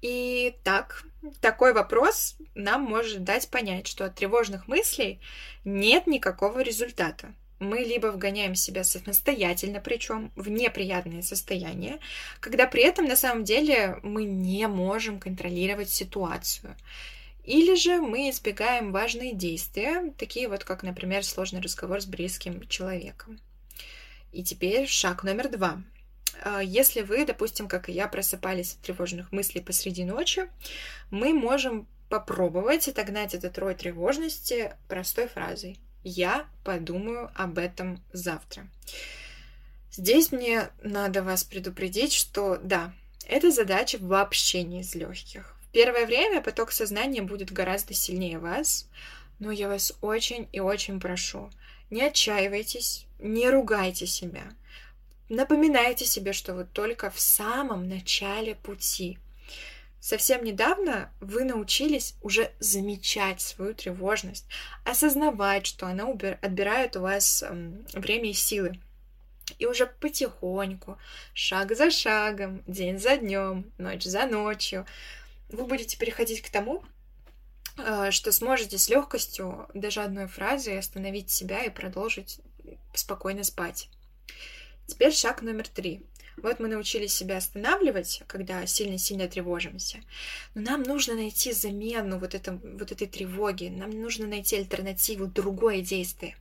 И 0.00 0.56
так, 0.64 1.04
такой 1.40 1.72
вопрос 1.72 2.36
нам 2.54 2.82
может 2.82 3.22
дать 3.22 3.48
понять, 3.48 3.86
что 3.86 4.04
от 4.04 4.16
тревожных 4.16 4.66
мыслей 4.66 5.20
нет 5.64 6.08
никакого 6.08 6.60
результата 6.60 7.34
мы 7.62 7.78
либо 7.78 8.08
вгоняем 8.08 8.54
себя 8.54 8.84
самостоятельно, 8.84 9.80
причем 9.80 10.32
в 10.36 10.48
неприятное 10.48 11.22
состояние, 11.22 11.98
когда 12.40 12.66
при 12.66 12.82
этом 12.82 13.06
на 13.06 13.16
самом 13.16 13.44
деле 13.44 13.98
мы 14.02 14.24
не 14.24 14.66
можем 14.68 15.18
контролировать 15.18 15.90
ситуацию. 15.90 16.76
Или 17.44 17.74
же 17.74 18.00
мы 18.00 18.30
избегаем 18.30 18.92
важные 18.92 19.32
действия, 19.32 20.12
такие 20.16 20.48
вот 20.48 20.64
как, 20.64 20.82
например, 20.82 21.24
сложный 21.24 21.60
разговор 21.60 22.00
с 22.00 22.06
близким 22.06 22.66
человеком. 22.68 23.40
И 24.32 24.44
теперь 24.44 24.86
шаг 24.86 25.24
номер 25.24 25.48
два. 25.48 25.82
А, 26.44 26.60
если 26.62 27.02
вы, 27.02 27.26
допустим, 27.26 27.68
как 27.68 27.88
и 27.88 27.92
я, 27.92 28.06
просыпались 28.06 28.74
от 28.74 28.80
тревожных 28.82 29.32
мыслей 29.32 29.60
посреди 29.60 30.04
ночи, 30.04 30.48
мы 31.10 31.32
можем 31.32 31.88
попробовать 32.08 32.88
отогнать 32.88 33.34
этот 33.34 33.58
рой 33.58 33.74
тревожности 33.74 34.74
простой 34.86 35.26
фразой 35.26 35.78
«Я 36.04 36.46
подумаю 36.64 37.30
об 37.34 37.58
этом 37.58 38.02
завтра». 38.12 38.66
Здесь 39.92 40.32
мне 40.32 40.70
надо 40.82 41.22
вас 41.22 41.44
предупредить, 41.44 42.14
что 42.14 42.58
да, 42.62 42.94
эта 43.26 43.50
задача 43.50 43.98
вообще 44.00 44.62
не 44.62 44.80
из 44.80 44.94
легких. 44.94 45.54
В 45.68 45.72
первое 45.72 46.06
время 46.06 46.40
поток 46.40 46.72
сознания 46.72 47.20
будет 47.20 47.52
гораздо 47.52 47.92
сильнее 47.92 48.38
вас, 48.38 48.88
но 49.38 49.50
я 49.50 49.68
вас 49.68 49.92
очень 50.00 50.48
и 50.52 50.60
очень 50.60 50.98
прошу, 50.98 51.50
не 51.90 52.02
отчаивайтесь, 52.02 53.06
не 53.18 53.50
ругайте 53.50 54.06
себя. 54.06 54.44
Напоминайте 55.28 56.06
себе, 56.06 56.32
что 56.32 56.54
вы 56.54 56.64
только 56.64 57.10
в 57.10 57.20
самом 57.20 57.88
начале 57.88 58.54
пути. 58.54 59.18
Совсем 60.02 60.42
недавно 60.42 61.12
вы 61.20 61.44
научились 61.44 62.16
уже 62.22 62.50
замечать 62.58 63.40
свою 63.40 63.72
тревожность, 63.72 64.46
осознавать, 64.84 65.64
что 65.64 65.86
она 65.86 66.08
отбирает 66.08 66.96
у 66.96 67.02
вас 67.02 67.44
время 67.92 68.30
и 68.30 68.32
силы. 68.32 68.80
И 69.60 69.66
уже 69.66 69.86
потихоньку, 69.86 70.98
шаг 71.34 71.76
за 71.76 71.92
шагом, 71.92 72.64
день 72.66 72.98
за 72.98 73.16
днем, 73.16 73.70
ночь 73.78 74.02
за 74.02 74.26
ночью, 74.26 74.86
вы 75.50 75.66
будете 75.66 75.96
переходить 75.96 76.42
к 76.42 76.50
тому, 76.50 76.84
э, 77.78 78.10
что 78.10 78.32
сможете 78.32 78.78
с 78.78 78.88
легкостью 78.88 79.68
даже 79.72 80.02
одной 80.02 80.26
фразой 80.26 80.80
остановить 80.80 81.30
себя 81.30 81.62
и 81.62 81.70
продолжить 81.70 82.40
спокойно 82.92 83.44
спать. 83.44 83.88
Теперь 84.88 85.12
шаг 85.12 85.42
номер 85.42 85.68
три. 85.68 86.04
Вот 86.36 86.60
мы 86.60 86.68
научились 86.68 87.12
себя 87.12 87.36
останавливать, 87.36 88.22
когда 88.26 88.66
сильно-сильно 88.66 89.28
тревожимся. 89.28 89.98
Но 90.54 90.62
нам 90.62 90.82
нужно 90.82 91.14
найти 91.14 91.52
замену 91.52 92.18
вот, 92.18 92.34
это, 92.34 92.58
вот 92.62 92.90
этой 92.90 93.06
тревоги. 93.06 93.68
Нам 93.68 93.90
нужно 93.90 94.26
найти 94.26 94.56
альтернативу, 94.56 95.26
другое 95.26 95.82
действие. 95.82 96.36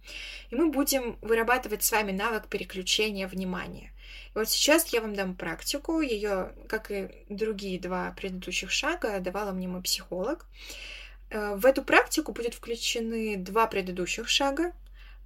И 0.50 0.56
мы 0.56 0.70
будем 0.70 1.18
вырабатывать 1.22 1.84
с 1.84 1.92
вами 1.92 2.12
навык 2.12 2.48
переключения 2.48 3.28
внимания. 3.28 3.92
И 4.34 4.38
вот 4.38 4.50
сейчас 4.50 4.88
я 4.94 5.02
вам 5.02 5.14
дам 5.14 5.36
практику. 5.36 6.02
Ее, 6.02 6.54
как 6.68 6.90
и 6.92 7.10
другие 7.30 7.80
два 7.80 8.12
предыдущих 8.12 8.72
шага, 8.72 9.20
давала 9.20 9.52
мне 9.52 9.68
мой 9.68 9.82
психолог. 9.82 10.46
Э, 11.30 11.56
в 11.56 11.66
эту 11.66 11.84
практику 11.84 12.32
будут 12.32 12.54
включены 12.54 13.36
два 13.38 13.68
предыдущих 13.68 14.30
шага. 14.30 14.74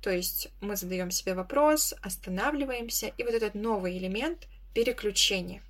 То 0.02 0.12
есть 0.12 0.50
мы 0.62 0.76
задаем 0.76 1.10
себе 1.10 1.34
вопрос, 1.34 1.96
останавливаемся, 2.02 3.12
и 3.18 3.24
вот 3.24 3.34
этот 3.34 3.56
новый 3.56 3.98
элемент 3.98 4.48
переключение. 4.76 5.64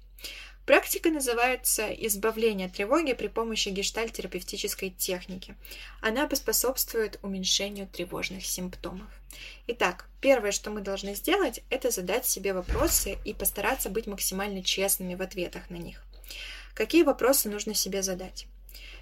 Практика 0.65 1.10
называется 1.10 1.94
«Избавление 1.94 2.65
от 2.65 2.74
тревоги 2.74 3.13
при 3.13 3.28
помощи 3.28 3.70
гештальтерапевтической 3.70 4.89
техники». 4.89 5.56
Она 6.02 6.28
поспособствует 6.28 7.20
уменьшению 7.22 7.88
тревожных 7.88 8.44
симптомов. 8.44 9.08
Итак, 9.68 10.10
первое, 10.22 10.52
что 10.52 10.72
мы 10.72 10.82
должны 10.82 11.13
сделать, 11.13 11.62
это 11.70 11.91
задать 11.91 12.26
себе 12.26 12.52
вопросы 12.52 13.20
и 13.24 13.34
постараться 13.36 13.91
быть 13.91 14.08
максимально 14.08 14.63
честными 14.63 15.13
в 15.13 15.22
ответах 15.22 15.70
на 15.70 15.76
них. 15.76 16.04
Какие 16.74 17.04
вопросы 17.04 17.48
нужно 17.48 17.76
себе 17.76 18.02
задать? 18.02 18.48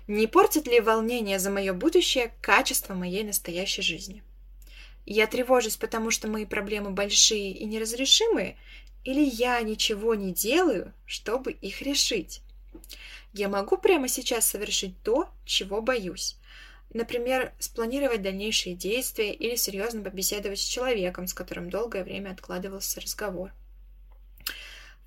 Не 0.07 0.27
портит 0.27 0.67
ли 0.67 0.81
волнение 0.81 1.39
за 1.39 1.49
мое 1.49 1.71
будущее 1.71 2.33
качество 2.41 2.93
моей 2.93 3.23
настоящей 3.23 3.83
жизни? 3.83 4.21
Я 5.05 5.27
тревожусь, 5.27 5.75
потому 5.75 6.11
что 6.11 6.27
мои 6.27 6.45
проблемы 6.45 6.91
большие 6.91 7.51
и 7.51 7.65
неразрешимые, 7.65 8.57
или 9.03 9.21
я 9.21 9.61
ничего 9.61 10.15
не 10.15 10.33
делаю, 10.33 10.93
чтобы 11.05 11.51
их 11.51 11.81
решить? 11.81 12.41
Я 13.33 13.49
могу 13.49 13.77
прямо 13.77 14.07
сейчас 14.07 14.45
совершить 14.45 14.95
то, 15.03 15.29
чего 15.45 15.81
боюсь. 15.81 16.37
Например, 16.93 17.51
спланировать 17.57 18.21
дальнейшие 18.21 18.75
действия 18.75 19.33
или 19.33 19.55
серьезно 19.55 20.03
побеседовать 20.03 20.59
с 20.59 20.65
человеком, 20.65 21.27
с 21.27 21.33
которым 21.33 21.69
долгое 21.69 22.03
время 22.03 22.31
откладывался 22.31 23.01
разговор. 23.01 23.51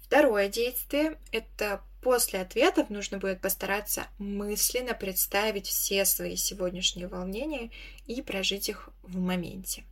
Второе 0.01 0.49
действие– 0.49 1.19
это 1.33 1.81
после 2.01 2.41
ответов 2.41 2.91
нужно 2.91 3.19
будет 3.19 3.41
постараться 3.41 4.07
мысленно 4.19 4.95
представить 4.95 5.67
все 5.67 6.05
свои 6.05 6.37
сегодняшние 6.37 7.09
волнения 7.09 7.71
и 8.07 8.23
прожить 8.23 8.69
их 8.69 8.89
в 9.03 9.19
моменте. 9.19 9.85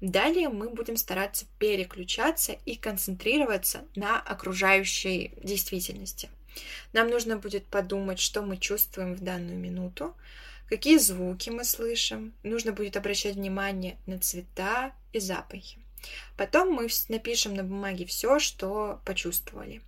Далее 0.00 0.48
мы 0.48 0.70
будем 0.70 0.96
стараться 0.96 1.46
переключаться 1.58 2.56
и 2.64 2.76
концентрироваться 2.76 3.84
на 3.96 4.20
окружающей 4.20 5.32
действительности. 5.42 6.30
Нам 6.92 7.08
нужно 7.10 7.36
будет 7.36 7.66
подумать, 7.66 8.20
что 8.20 8.42
мы 8.42 8.56
чувствуем 8.56 9.14
в 9.14 9.20
данную 9.20 9.58
минуту, 9.58 10.14
какие 10.68 10.98
звуки 10.98 11.50
мы 11.50 11.64
слышим. 11.64 12.32
Нужно 12.44 12.72
будет 12.72 12.96
обращать 12.96 13.34
внимание 13.34 13.96
на 14.06 14.18
цвета 14.20 14.92
и 15.12 15.18
запахи. 15.18 15.78
Потом 16.36 16.70
мы 16.70 16.88
напишем 17.08 17.54
на 17.54 17.64
бумаге 17.64 18.06
все, 18.06 18.38
что 18.38 19.00
почувствовали. 19.04 19.82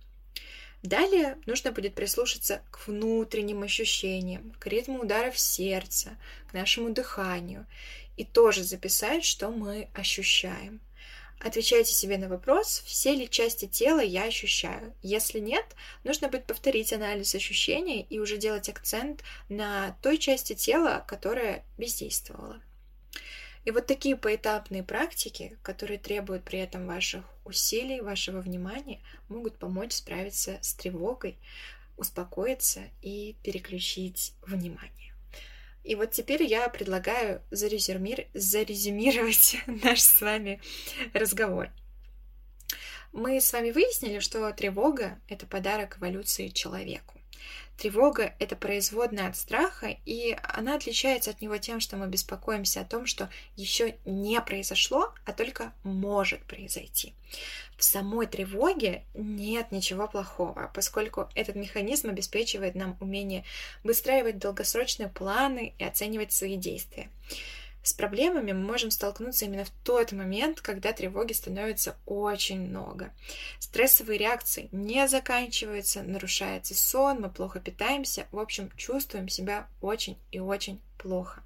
Далее 0.83 1.37
нужно 1.45 1.71
будет 1.71 1.93
прислушаться 1.93 2.63
к 2.71 2.87
внутренним 2.87 3.61
ощущениям, 3.61 4.51
к 4.59 4.65
ритму 4.65 5.01
ударов 5.01 5.37
сердца, 5.37 6.17
к 6.49 6.53
нашему 6.53 6.89
дыханию 6.89 7.67
и 8.17 8.23
тоже 8.23 8.63
записать, 8.63 9.25
что 9.25 9.49
мы 9.49 9.89
ощущаем. 9.93 10.81
Отвечайте 11.43 11.91
себе 11.93 12.19
на 12.19 12.29
вопрос, 12.29 12.83
все 12.85 13.15
ли 13.15 13.27
части 13.27 13.65
тела 13.65 14.01
я 14.01 14.25
ощущаю. 14.25 14.93
Если 15.01 15.39
нет, 15.39 15.65
нужно 16.03 16.27
будет 16.27 16.45
повторить 16.45 16.93
анализ 16.93 17.33
ощущений 17.33 18.05
и 18.07 18.19
уже 18.19 18.37
делать 18.37 18.69
акцент 18.69 19.23
на 19.49 19.97
той 20.03 20.19
части 20.19 20.53
тела, 20.53 21.03
которая 21.07 21.63
бездействовала. 21.79 22.61
И 23.65 23.71
вот 23.71 23.87
такие 23.87 24.15
поэтапные 24.15 24.83
практики, 24.83 25.57
которые 25.63 25.97
требуют 25.97 26.43
при 26.43 26.59
этом 26.59 26.85
ваших 26.85 27.25
усилий, 27.43 28.01
вашего 28.01 28.39
внимания, 28.39 28.99
могут 29.27 29.57
помочь 29.57 29.93
справиться 29.93 30.59
с 30.61 30.73
тревогой, 30.75 31.37
успокоиться 31.97 32.81
и 33.01 33.35
переключить 33.43 34.33
внимание. 34.45 35.10
И 35.83 35.95
вот 35.95 36.11
теперь 36.11 36.43
я 36.43 36.67
предлагаю 36.69 37.41
зарезюмир... 37.51 38.27
зарезюмировать 38.33 39.57
наш 39.83 40.01
с 40.01 40.21
вами 40.21 40.61
разговор. 41.13 41.69
Мы 43.11 43.41
с 43.41 43.51
вами 43.51 43.71
выяснили, 43.71 44.19
что 44.19 44.51
тревога— 44.53 45.19
это 45.27 45.45
подарок 45.45 45.97
эволюции 45.97 46.47
человеку. 46.49 47.20
Тревога— 47.81 48.35
это 48.39 48.55
производная 48.55 49.29
от 49.29 49.35
страха, 49.35 49.97
и 50.05 50.37
она 50.43 50.75
отличается 50.75 51.31
от 51.31 51.41
него 51.41 51.57
тем, 51.57 51.79
что 51.79 51.97
мы 51.97 52.05
беспокоимся 52.05 52.81
о 52.81 52.85
том, 52.85 53.07
что 53.07 53.27
еще 53.55 53.95
не 54.05 54.39
произошло, 54.39 55.15
а 55.25 55.33
только 55.33 55.73
может 55.81 56.43
произойти. 56.43 57.15
В 57.77 57.83
самой 57.83 58.27
тревоге 58.27 59.03
нет 59.15 59.71
ничего 59.71 60.07
плохого, 60.07 60.69
поскольку 60.75 61.27
этот 61.33 61.55
механизм 61.55 62.09
обеспечивает 62.09 62.75
нам 62.75 62.97
умение 62.99 63.45
выстраивать 63.83 64.37
долгосрочные 64.37 65.09
планы 65.09 65.73
и 65.79 65.83
оценивать 65.83 66.33
свои 66.33 66.57
действия. 66.57 67.09
С 67.83 67.93
проблемами 67.93 68.51
мы 68.51 68.63
можем 68.63 68.91
столкнуться 68.91 69.45
именно 69.45 69.65
в 69.65 69.71
тот 69.83 70.11
момент, 70.11 70.61
когда 70.61 70.93
тревоги 70.93 71.33
становится 71.33 71.97
очень 72.05 72.61
много. 72.61 73.11
Стрессовые 73.59 74.19
реакции 74.19 74.69
не 74.71 75.07
заканчиваются, 75.07 76.03
нарушается 76.03 76.75
сон, 76.75 77.21
мы 77.21 77.29
плохо 77.29 77.59
питаемся, 77.59 78.27
в 78.31 78.39
общем, 78.39 78.71
чувствуем 78.77 79.29
себя 79.29 79.67
очень 79.81 80.17
и 80.31 80.39
очень 80.39 80.79
плохо. 80.99 81.43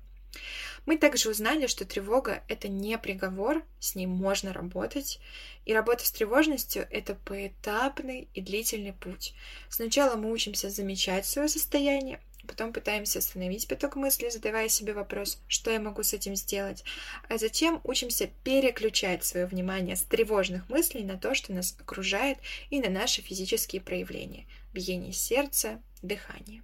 Мы 0.86 0.98
также 0.98 1.30
узнали, 1.30 1.68
что 1.68 1.86
тревога— 1.86 2.44
это 2.48 2.68
не 2.68 2.98
приговор, 2.98 3.64
с 3.80 3.96
ней 3.96 4.06
можно 4.06 4.54
работать. 4.54 5.20
И 5.66 5.74
работа 5.74 6.06
с 6.06 6.12
тревожностью— 6.12 6.88
это 6.92 7.16
поэтапный 7.16 8.28
и 8.34 8.42
длительный 8.42 8.94
путь. 8.94 9.34
Сначала 9.70 10.16
мы 10.16 10.32
учимся 10.32 10.70
замечать 10.70 11.26
свое 11.26 11.48
состояние, 11.48 12.20
Потом 12.46 12.74
пытаемся 12.74 13.20
остановить 13.20 13.68
поток 13.68 13.96
мыслей, 13.96 14.30
задавая 14.30 14.70
себе 14.70 14.94
вопрос, 14.94 15.40
что 15.48 15.72
я 15.72 15.80
могу 15.80 16.04
с 16.04 16.14
этим 16.14 16.36
сделать. 16.36 16.84
А 17.30 17.38
затем 17.38 17.82
учимся 17.84 18.30
переключать 18.44 19.24
свое 19.24 19.46
внимание 19.46 19.96
с 19.96 20.04
тревожных 20.04 20.70
мыслей 20.70 21.04
на 21.04 21.18
то, 21.18 21.36
что 21.36 21.54
нас 21.54 21.76
окружает, 21.80 22.38
и 22.70 22.80
на 22.80 22.90
наши 22.90 23.22
физические 23.22 23.82
проявления. 23.82 24.46
Биение 24.74 25.14
сердца, 25.14 25.82
дыхание. 26.02 26.64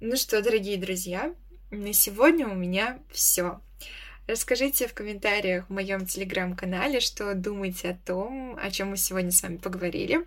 Ну 0.00 0.16
что, 0.16 0.40
дорогие 0.42 0.78
друзья, 0.78 1.34
на 1.70 1.92
сегодня 1.92 2.48
у 2.48 2.54
меня 2.54 2.98
все. 3.12 3.60
Расскажите 4.26 4.86
в 4.86 4.94
комментариях 4.94 5.66
в 5.68 5.72
моем 5.72 6.06
телеграм-канале, 6.06 7.00
что 7.00 7.34
думаете 7.34 7.90
о 7.90 7.98
том, 8.06 8.56
о 8.62 8.70
чем 8.70 8.90
мы 8.90 8.96
сегодня 8.96 9.32
с 9.32 9.42
вами 9.42 9.56
поговорили. 9.56 10.26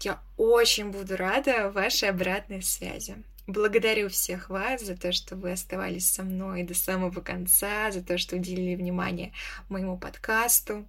Я 0.00 0.20
очень 0.36 0.90
буду 0.90 1.16
рада 1.16 1.70
вашей 1.70 2.08
обратной 2.08 2.62
связи. 2.62 3.22
Благодарю 3.50 4.08
всех 4.08 4.48
вас 4.48 4.80
за 4.80 4.96
то, 4.96 5.10
что 5.10 5.34
вы 5.34 5.50
оставались 5.50 6.08
со 6.08 6.22
мной 6.22 6.62
до 6.62 6.72
самого 6.72 7.20
конца, 7.20 7.90
за 7.90 8.00
то, 8.00 8.16
что 8.16 8.36
уделили 8.36 8.76
внимание 8.76 9.32
моему 9.68 9.98
подкасту. 9.98 10.86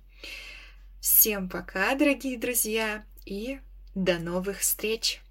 Всем 1.00 1.50
пока, 1.50 1.95
дорогие 1.95 2.38
друзья, 2.38 3.04
и 3.26 3.60
до 3.95 4.19
новых 4.19 4.60
встреч! 4.60 5.21